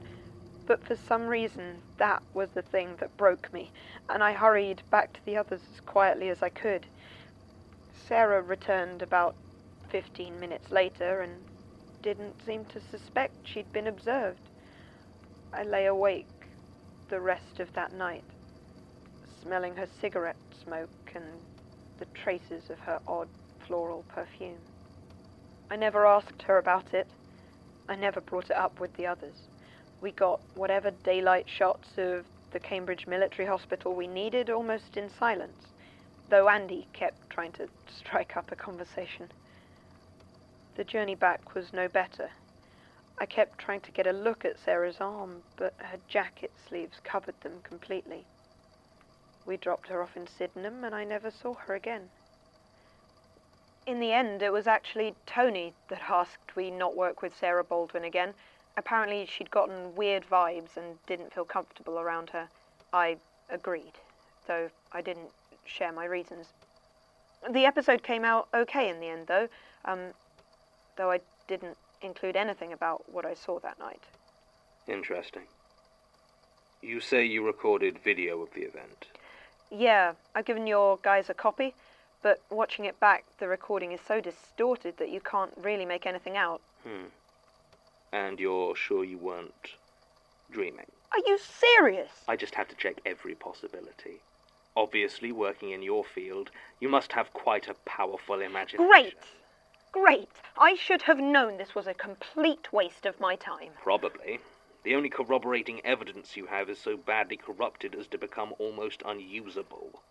but 0.65 0.83
for 0.83 0.97
some 0.97 1.27
reason 1.27 1.81
that 1.95 2.21
was 2.33 2.49
the 2.49 2.61
thing 2.61 2.97
that 2.99 3.15
broke 3.15 3.53
me, 3.53 3.71
and 4.09 4.21
I 4.21 4.33
hurried 4.33 4.83
back 4.91 5.13
to 5.13 5.21
the 5.25 5.37
others 5.37 5.61
as 5.71 5.79
quietly 5.79 6.27
as 6.27 6.43
I 6.43 6.49
could. 6.49 6.87
Sarah 7.93 8.41
returned 8.41 9.01
about 9.01 9.37
fifteen 9.87 10.41
minutes 10.41 10.73
later 10.73 11.21
and 11.21 11.45
didn't 12.01 12.41
seem 12.45 12.65
to 12.65 12.81
suspect 12.81 13.47
she'd 13.47 13.71
been 13.71 13.87
observed. 13.87 14.49
I 15.53 15.63
lay 15.63 15.85
awake 15.85 16.27
the 17.07 17.21
rest 17.21 17.61
of 17.61 17.71
that 17.75 17.93
night, 17.93 18.25
smelling 19.41 19.77
her 19.77 19.87
cigarette 20.01 20.35
smoke 20.65 20.89
and 21.15 21.23
the 21.97 22.07
traces 22.13 22.69
of 22.69 22.79
her 22.79 22.99
odd 23.07 23.29
floral 23.65 24.03
perfume. 24.13 24.59
I 25.69 25.75
never 25.75 26.05
asked 26.05 26.43
her 26.43 26.57
about 26.57 26.93
it. 26.93 27.07
I 27.89 27.95
never 27.95 28.21
brought 28.21 28.49
it 28.49 28.55
up 28.57 28.79
with 28.79 28.93
the 28.93 29.07
others. 29.07 29.35
We 30.01 30.11
got 30.11 30.39
whatever 30.55 30.91
daylight 30.91 31.49
shots 31.49 31.89
of 31.97 32.25
the 32.51 32.59
Cambridge 32.59 33.05
Military 33.07 33.47
Hospital 33.47 33.93
we 33.93 34.07
needed 34.07 34.49
almost 34.49 34.95
in 34.95 35.09
silence, 35.09 35.67
though 36.29 36.47
Andy 36.47 36.87
kept 36.93 37.29
trying 37.29 37.51
to 37.53 37.67
strike 37.89 38.37
up 38.37 38.51
a 38.51 38.55
conversation. 38.55 39.29
The 40.75 40.83
journey 40.83 41.15
back 41.15 41.53
was 41.53 41.73
no 41.73 41.87
better. 41.87 42.29
I 43.19 43.25
kept 43.25 43.57
trying 43.57 43.81
to 43.81 43.91
get 43.91 44.07
a 44.07 44.11
look 44.11 44.45
at 44.45 44.59
Sarah's 44.59 45.01
arm, 45.01 45.43
but 45.57 45.73
her 45.79 45.97
jacket 46.07 46.51
sleeves 46.69 46.99
covered 47.03 47.39
them 47.41 47.61
completely. 47.63 48.25
We 49.45 49.57
dropped 49.57 49.87
her 49.87 50.01
off 50.01 50.15
in 50.15 50.27
Sydenham, 50.27 50.83
and 50.83 50.93
I 50.93 51.03
never 51.03 51.31
saw 51.31 51.55
her 51.55 51.73
again. 51.73 52.09
In 53.87 54.01
the 54.01 54.11
end, 54.11 54.41
it 54.41 54.51
was 54.51 54.67
actually 54.67 55.15
Tony 55.25 55.73
that 55.87 56.01
asked 56.09 56.57
we 56.57 56.69
not 56.69 56.97
work 56.97 57.21
with 57.21 57.35
Sarah 57.35 57.63
Baldwin 57.63 58.03
again. 58.03 58.33
Apparently, 58.75 59.25
she'd 59.25 59.49
gotten 59.49 59.95
weird 59.95 60.25
vibes 60.29 60.75
and 60.75 60.97
didn't 61.07 61.33
feel 61.33 61.45
comfortable 61.45 61.97
around 61.97 62.31
her. 62.31 62.49
I 62.91 63.15
agreed, 63.49 63.93
though 64.45 64.69
I 64.91 65.01
didn't 65.01 65.31
share 65.63 65.93
my 65.93 66.03
reasons. 66.03 66.47
The 67.49 67.65
episode 67.65 68.03
came 68.03 68.25
out 68.25 68.49
okay 68.53 68.89
in 68.89 68.99
the 68.99 69.07
end, 69.07 69.27
though. 69.27 69.47
Um, 69.85 70.11
though 70.97 71.09
I 71.09 71.21
didn't 71.47 71.77
include 72.01 72.35
anything 72.35 72.73
about 72.73 73.11
what 73.11 73.25
I 73.25 73.33
saw 73.33 73.57
that 73.59 73.79
night. 73.79 74.03
Interesting. 74.85 75.43
You 76.81 76.99
say 76.99 77.25
you 77.25 77.45
recorded 77.45 77.99
video 78.03 78.41
of 78.41 78.53
the 78.53 78.61
event. 78.61 79.07
Yeah, 79.71 80.13
I've 80.35 80.45
given 80.45 80.67
your 80.67 80.99
guys 81.01 81.29
a 81.29 81.33
copy, 81.33 81.73
but 82.27 82.41
watching 82.49 82.83
it 82.83 82.99
back, 82.99 83.23
the 83.39 83.47
recording 83.47 83.93
is 83.93 84.01
so 84.05 84.19
distorted 84.19 84.97
that 84.97 85.09
you 85.09 85.21
can't 85.21 85.53
really 85.55 85.85
make 85.85 86.05
anything 86.05 86.35
out. 86.35 86.59
Hmm. 86.83 87.05
And 88.11 88.37
you're 88.37 88.75
sure 88.75 89.05
you 89.05 89.17
weren't 89.17 89.75
dreaming? 90.51 90.87
Are 91.13 91.19
you 91.25 91.37
serious? 91.37 92.09
I 92.27 92.35
just 92.35 92.55
had 92.55 92.67
to 92.67 92.75
check 92.75 92.99
every 93.05 93.33
possibility. 93.33 94.19
Obviously, 94.75 95.31
working 95.31 95.69
in 95.69 95.81
your 95.81 96.03
field, 96.03 96.51
you 96.81 96.89
must 96.89 97.13
have 97.13 97.31
quite 97.31 97.69
a 97.69 97.75
powerful 97.85 98.41
imagination. 98.41 98.89
Great! 98.89 99.23
Great! 99.93 100.41
I 100.57 100.75
should 100.75 101.03
have 101.03 101.19
known 101.19 101.55
this 101.55 101.75
was 101.75 101.87
a 101.87 101.93
complete 101.93 102.73
waste 102.73 103.05
of 103.05 103.21
my 103.21 103.37
time. 103.37 103.69
Probably. 103.81 104.41
The 104.83 104.95
only 104.95 105.09
corroborating 105.09 105.79
evidence 105.85 106.35
you 106.35 106.47
have 106.47 106.69
is 106.69 106.77
so 106.77 106.97
badly 106.97 107.37
corrupted 107.37 107.95
as 107.95 108.07
to 108.07 108.17
become 108.17 108.53
almost 108.59 109.01
unusable. 109.05 110.01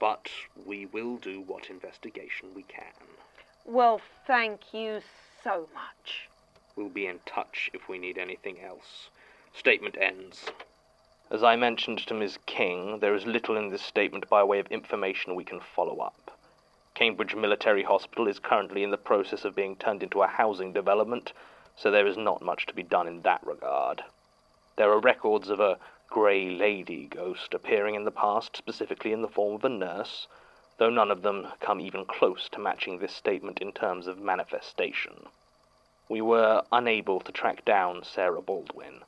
But 0.00 0.30
we 0.66 0.86
will 0.86 1.18
do 1.18 1.42
what 1.42 1.70
investigation 1.70 2.48
we 2.54 2.62
can. 2.62 2.82
Well, 3.64 4.00
thank 4.26 4.74
you 4.74 5.02
so 5.44 5.68
much. 5.72 6.28
We'll 6.74 6.88
be 6.88 7.06
in 7.06 7.20
touch 7.26 7.70
if 7.72 7.88
we 7.88 7.98
need 7.98 8.18
anything 8.18 8.60
else. 8.60 9.10
Statement 9.52 9.96
ends. 10.00 10.46
As 11.30 11.44
I 11.44 11.54
mentioned 11.54 11.98
to 12.06 12.14
Ms. 12.14 12.38
King, 12.46 12.98
there 12.98 13.14
is 13.14 13.26
little 13.26 13.56
in 13.56 13.68
this 13.68 13.82
statement 13.82 14.28
by 14.28 14.42
way 14.42 14.58
of 14.58 14.66
information 14.68 15.36
we 15.36 15.44
can 15.44 15.60
follow 15.60 15.98
up. 15.98 16.36
Cambridge 16.94 17.36
Military 17.36 17.82
Hospital 17.82 18.26
is 18.26 18.38
currently 18.38 18.82
in 18.82 18.90
the 18.90 18.96
process 18.96 19.44
of 19.44 19.54
being 19.54 19.76
turned 19.76 20.02
into 20.02 20.22
a 20.22 20.26
housing 20.26 20.72
development, 20.72 21.32
so 21.76 21.90
there 21.90 22.06
is 22.06 22.16
not 22.16 22.42
much 22.42 22.66
to 22.66 22.74
be 22.74 22.82
done 22.82 23.06
in 23.06 23.22
that 23.22 23.46
regard. 23.46 24.02
There 24.76 24.90
are 24.90 24.98
records 24.98 25.50
of 25.50 25.60
a 25.60 25.78
grey 26.10 26.50
lady 26.50 27.06
ghost 27.06 27.54
appearing 27.54 27.94
in 27.94 28.04
the 28.04 28.10
past, 28.10 28.56
specifically 28.56 29.12
in 29.12 29.22
the 29.22 29.28
form 29.28 29.54
of 29.54 29.64
a 29.64 29.68
nurse, 29.68 30.26
though 30.76 30.90
none 30.90 31.10
of 31.10 31.22
them 31.22 31.46
come 31.60 31.80
even 31.80 32.04
close 32.04 32.48
to 32.48 32.58
matching 32.58 32.98
this 32.98 33.14
statement 33.14 33.60
in 33.60 33.72
terms 33.72 34.06
of 34.06 34.18
manifestation. 34.18 35.28
We 36.08 36.20
were 36.20 36.64
unable 36.72 37.20
to 37.20 37.30
track 37.30 37.64
down 37.64 38.02
Sarah 38.02 38.42
Baldwin. 38.42 39.04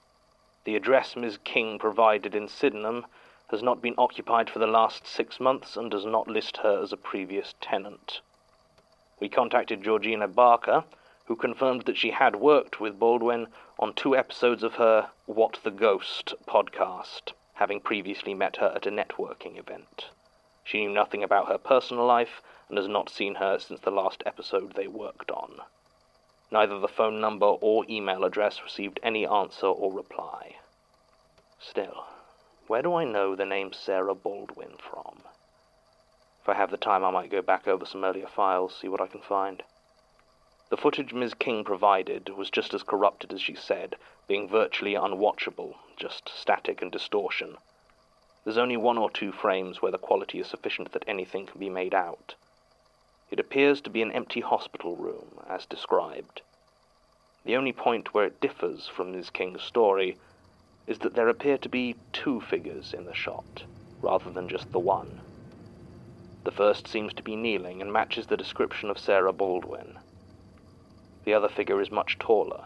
The 0.64 0.76
address 0.76 1.16
Ms. 1.16 1.38
King 1.42 1.80
provided 1.80 2.36
in 2.36 2.46
Sydenham 2.46 3.06
has 3.50 3.62
not 3.62 3.82
been 3.82 3.96
occupied 3.98 4.48
for 4.48 4.60
the 4.60 4.66
last 4.68 5.06
six 5.06 5.40
months 5.40 5.76
and 5.76 5.90
does 5.90 6.06
not 6.06 6.28
list 6.28 6.58
her 6.58 6.80
as 6.80 6.92
a 6.92 6.96
previous 6.96 7.54
tenant. 7.60 8.20
We 9.18 9.28
contacted 9.28 9.82
Georgina 9.82 10.28
Barker, 10.28 10.84
who 11.24 11.36
confirmed 11.36 11.82
that 11.82 11.96
she 11.96 12.10
had 12.10 12.36
worked 12.36 12.80
with 12.80 12.98
Baldwin 12.98 13.48
on 13.82 13.92
two 13.92 14.14
episodes 14.14 14.62
of 14.62 14.74
her 14.74 15.10
What 15.26 15.58
the 15.64 15.70
Ghost 15.72 16.34
podcast, 16.46 17.32
having 17.54 17.80
previously 17.80 18.32
met 18.32 18.58
her 18.58 18.72
at 18.76 18.86
a 18.86 18.92
networking 18.92 19.58
event. 19.58 20.06
She 20.62 20.78
knew 20.78 20.92
nothing 20.94 21.24
about 21.24 21.48
her 21.48 21.58
personal 21.58 22.06
life 22.06 22.42
and 22.68 22.78
has 22.78 22.86
not 22.86 23.10
seen 23.10 23.34
her 23.34 23.58
since 23.58 23.80
the 23.80 23.90
last 23.90 24.22
episode 24.24 24.74
they 24.74 24.86
worked 24.86 25.32
on. 25.32 25.62
Neither 26.52 26.78
the 26.78 26.86
phone 26.86 27.20
number 27.20 27.46
or 27.46 27.84
email 27.88 28.22
address 28.22 28.62
received 28.62 29.00
any 29.02 29.26
answer 29.26 29.66
or 29.66 29.92
reply. 29.92 30.58
Still, 31.58 32.04
where 32.68 32.82
do 32.82 32.94
I 32.94 33.02
know 33.02 33.34
the 33.34 33.44
name 33.44 33.72
Sarah 33.72 34.14
Baldwin 34.14 34.76
from? 34.78 35.24
If 36.40 36.48
I 36.48 36.54
have 36.54 36.70
the 36.70 36.76
time, 36.76 37.04
I 37.04 37.10
might 37.10 37.32
go 37.32 37.42
back 37.42 37.66
over 37.66 37.84
some 37.84 38.04
earlier 38.04 38.28
files, 38.28 38.78
see 38.80 38.86
what 38.86 39.00
I 39.00 39.08
can 39.08 39.22
find. 39.22 39.64
The 40.72 40.78
footage 40.78 41.12
Ms. 41.12 41.34
King 41.34 41.64
provided 41.64 42.30
was 42.30 42.48
just 42.48 42.72
as 42.72 42.82
corrupted 42.82 43.30
as 43.34 43.42
she 43.42 43.54
said, 43.54 43.94
being 44.26 44.48
virtually 44.48 44.94
unwatchable, 44.94 45.74
just 45.98 46.30
static 46.30 46.80
and 46.80 46.90
distortion. 46.90 47.58
There's 48.42 48.56
only 48.56 48.78
one 48.78 48.96
or 48.96 49.10
two 49.10 49.32
frames 49.32 49.82
where 49.82 49.92
the 49.92 49.98
quality 49.98 50.40
is 50.40 50.46
sufficient 50.46 50.92
that 50.92 51.04
anything 51.06 51.44
can 51.44 51.60
be 51.60 51.68
made 51.68 51.94
out. 51.94 52.36
It 53.30 53.38
appears 53.38 53.82
to 53.82 53.90
be 53.90 54.00
an 54.00 54.12
empty 54.12 54.40
hospital 54.40 54.96
room, 54.96 55.44
as 55.46 55.66
described. 55.66 56.40
The 57.44 57.56
only 57.56 57.74
point 57.74 58.14
where 58.14 58.24
it 58.24 58.40
differs 58.40 58.88
from 58.88 59.12
Ms. 59.12 59.28
King's 59.28 59.62
story 59.62 60.16
is 60.86 61.00
that 61.00 61.14
there 61.14 61.28
appear 61.28 61.58
to 61.58 61.68
be 61.68 61.96
two 62.14 62.40
figures 62.40 62.94
in 62.94 63.04
the 63.04 63.12
shot, 63.12 63.64
rather 64.00 64.30
than 64.30 64.48
just 64.48 64.72
the 64.72 64.78
one. 64.78 65.20
The 66.44 66.50
first 66.50 66.88
seems 66.88 67.12
to 67.12 67.22
be 67.22 67.36
kneeling 67.36 67.82
and 67.82 67.92
matches 67.92 68.28
the 68.28 68.38
description 68.38 68.88
of 68.88 68.98
Sarah 68.98 69.34
Baldwin. 69.34 69.98
The 71.24 71.34
other 71.34 71.48
figure 71.48 71.80
is 71.80 71.90
much 71.90 72.18
taller 72.18 72.64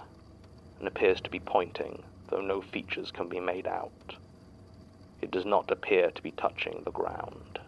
and 0.78 0.88
appears 0.88 1.20
to 1.22 1.30
be 1.30 1.40
pointing, 1.40 2.04
though 2.28 2.40
no 2.40 2.60
features 2.62 3.10
can 3.10 3.28
be 3.28 3.40
made 3.40 3.66
out. 3.66 4.16
It 5.20 5.30
does 5.30 5.44
not 5.44 5.70
appear 5.70 6.10
to 6.10 6.22
be 6.22 6.30
touching 6.30 6.82
the 6.84 6.90
ground. 6.90 7.58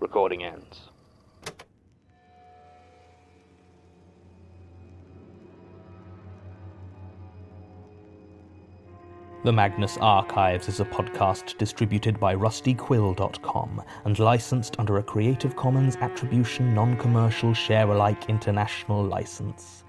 Recording 0.00 0.42
ends. 0.44 0.91
The 9.44 9.52
Magnus 9.52 9.98
Archives 10.00 10.68
is 10.68 10.78
a 10.78 10.84
podcast 10.84 11.58
distributed 11.58 12.20
by 12.20 12.36
rustyquill.com 12.36 13.82
and 14.04 14.18
licensed 14.20 14.76
under 14.78 14.98
a 14.98 15.02
Creative 15.02 15.56
Commons 15.56 15.96
Attribution 15.96 16.72
Non 16.72 16.96
Commercial 16.96 17.52
Share 17.52 17.90
Alike 17.90 18.28
International 18.28 19.02
license. 19.04 19.82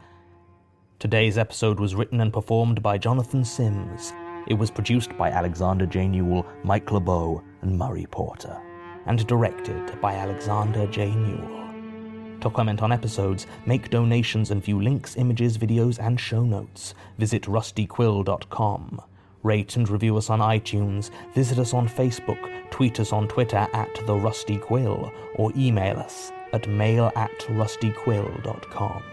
Today's 0.97 1.37
episode 1.37 1.79
was 1.79 1.93
written 1.93 2.21
and 2.21 2.33
performed 2.33 2.81
by 2.81 2.97
Jonathan 2.97 3.45
Sims. 3.45 4.11
It 4.47 4.55
was 4.55 4.71
produced 4.71 5.15
by 5.19 5.29
Alexander 5.29 5.85
J. 5.85 6.07
Newall, 6.07 6.47
Mike 6.63 6.89
LeBeau, 6.89 7.43
and 7.61 7.77
Murray 7.77 8.07
Porter, 8.09 8.59
and 9.05 9.27
directed 9.27 10.01
by 10.01 10.15
Alexander 10.15 10.87
J. 10.87 11.13
Newall. 11.13 12.39
To 12.39 12.49
comment 12.49 12.81
on 12.81 12.91
episodes, 12.91 13.45
make 13.67 13.91
donations, 13.91 14.49
and 14.49 14.63
view 14.63 14.81
links, 14.81 15.15
images, 15.15 15.59
videos, 15.59 15.99
and 15.99 16.19
show 16.19 16.41
notes, 16.41 16.95
visit 17.19 17.43
rustyquill.com. 17.43 18.99
Rate 19.43 19.75
and 19.75 19.87
review 19.87 20.17
us 20.17 20.29
on 20.29 20.39
iTunes, 20.39 21.09
visit 21.33 21.59
us 21.59 21.73
on 21.73 21.87
Facebook, 21.87 22.39
tweet 22.71 22.99
us 22.99 23.11
on 23.11 23.27
Twitter 23.27 23.67
at 23.73 23.89
The 24.05 24.15
Rusty 24.15 24.57
Quill, 24.57 25.11
or 25.35 25.51
email 25.55 25.97
us 25.97 26.31
at 26.53 26.67
mail 26.67 27.11
at 27.15 27.37
rustyquill.com. 27.39 29.03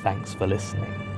Thanks 0.00 0.34
for 0.34 0.46
listening. 0.46 1.17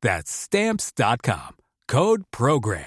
That's 0.00 0.30
stamps.com. 0.30 1.56
Code 1.88 2.24
program. 2.30 2.84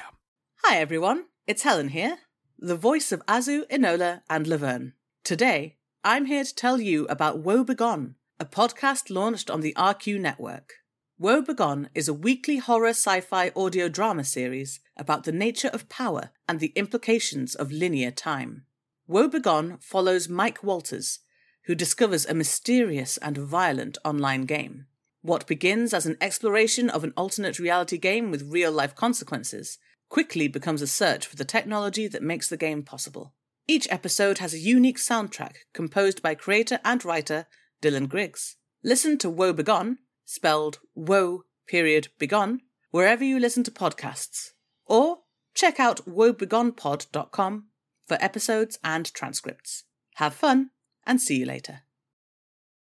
Hi 0.64 0.78
everyone, 0.78 1.26
it's 1.48 1.64
Helen 1.64 1.90
here, 1.90 2.20
the 2.58 2.76
voice 2.76 3.12
of 3.12 3.26
Azu, 3.26 3.68
Enola, 3.68 4.22
and 4.30 4.48
Laverne. 4.48 4.94
Today, 5.24 5.78
I'm 6.04 6.26
here 6.26 6.44
to 6.44 6.56
tell 6.56 6.80
you 6.80 7.06
about 7.08 7.40
Woe 7.40 7.64
Begone, 7.64 8.16
a 8.40 8.46
podcast 8.46 9.10
launched 9.10 9.50
on 9.50 9.62
the 9.62 9.74
RQ 9.78 10.22
network. 10.22 10.74
Woe 11.18 11.42
Begone 11.42 11.90
is 11.94 12.08
a 12.08 12.14
weekly 12.14 12.58
horror 12.58 12.90
sci 12.90 13.20
fi 13.22 13.52
audio 13.56 13.90
drama 13.90 14.24
series 14.24 14.80
about 14.96 15.24
the 15.24 15.32
nature 15.32 15.70
of 15.70 15.90
power 15.90 16.30
and 16.48 16.60
the 16.60 16.74
implications 16.76 17.56
of 17.56 17.72
linear 17.72 18.12
time. 18.12 18.66
Woe 19.08 19.28
Begone 19.28 19.80
follows 19.82 20.30
Mike 20.30 20.64
Walters, 20.64 21.20
who 21.66 21.76
discovers 21.76 22.26
a 22.26 22.34
mysterious 22.34 23.18
and 23.18 23.38
violent 23.38 23.98
online 24.06 24.46
game. 24.46 24.86
What 25.22 25.48
begins 25.48 25.94
as 25.94 26.06
an 26.06 26.18
exploration 26.20 26.90
of 26.90 27.04
an 27.04 27.14
alternate 27.16 27.60
reality 27.60 27.98
game 27.98 28.32
with 28.32 28.52
real 28.52 28.72
life 28.72 28.96
consequences 28.96 29.78
quickly 30.10 30.48
becomes 30.48 30.82
a 30.82 30.88
search 30.88 31.28
for 31.28 31.36
the 31.36 31.46
technology 31.46 32.08
that 32.08 32.24
makes 32.24 32.50
the 32.50 32.58
game 32.58 32.84
possible. 32.84 33.34
Each 33.68 33.88
episode 33.92 34.40
has 34.40 34.54
a 34.54 34.60
unique 34.60 34.98
soundtrack 34.98 35.54
composed 35.74 36.22
by 36.22 36.36
creator 36.36 36.80
and 36.84 37.06
writer 37.06 37.46
Dylan 37.82 38.10
Griggs. 38.10 38.58
Listen 38.84 39.18
to 39.20 39.30
Woe 39.30 39.54
Begone, 39.54 40.00
spelled 40.26 40.80
Woe 40.96 41.44
period 41.68 42.10
Begone, 42.20 42.62
wherever 42.90 43.24
you 43.24 43.40
listen 43.40 43.64
to 43.64 43.72
podcasts. 43.72 44.50
Or 44.86 45.20
check 45.54 45.80
out 45.80 46.06
woebegonepod.com 46.06 47.68
for 48.08 48.18
episodes 48.20 48.80
and 48.84 49.14
transcripts. 49.14 49.84
Have 50.16 50.34
fun 50.34 50.72
and 51.06 51.22
see 51.22 51.38
you 51.38 51.46
later. 51.46 51.84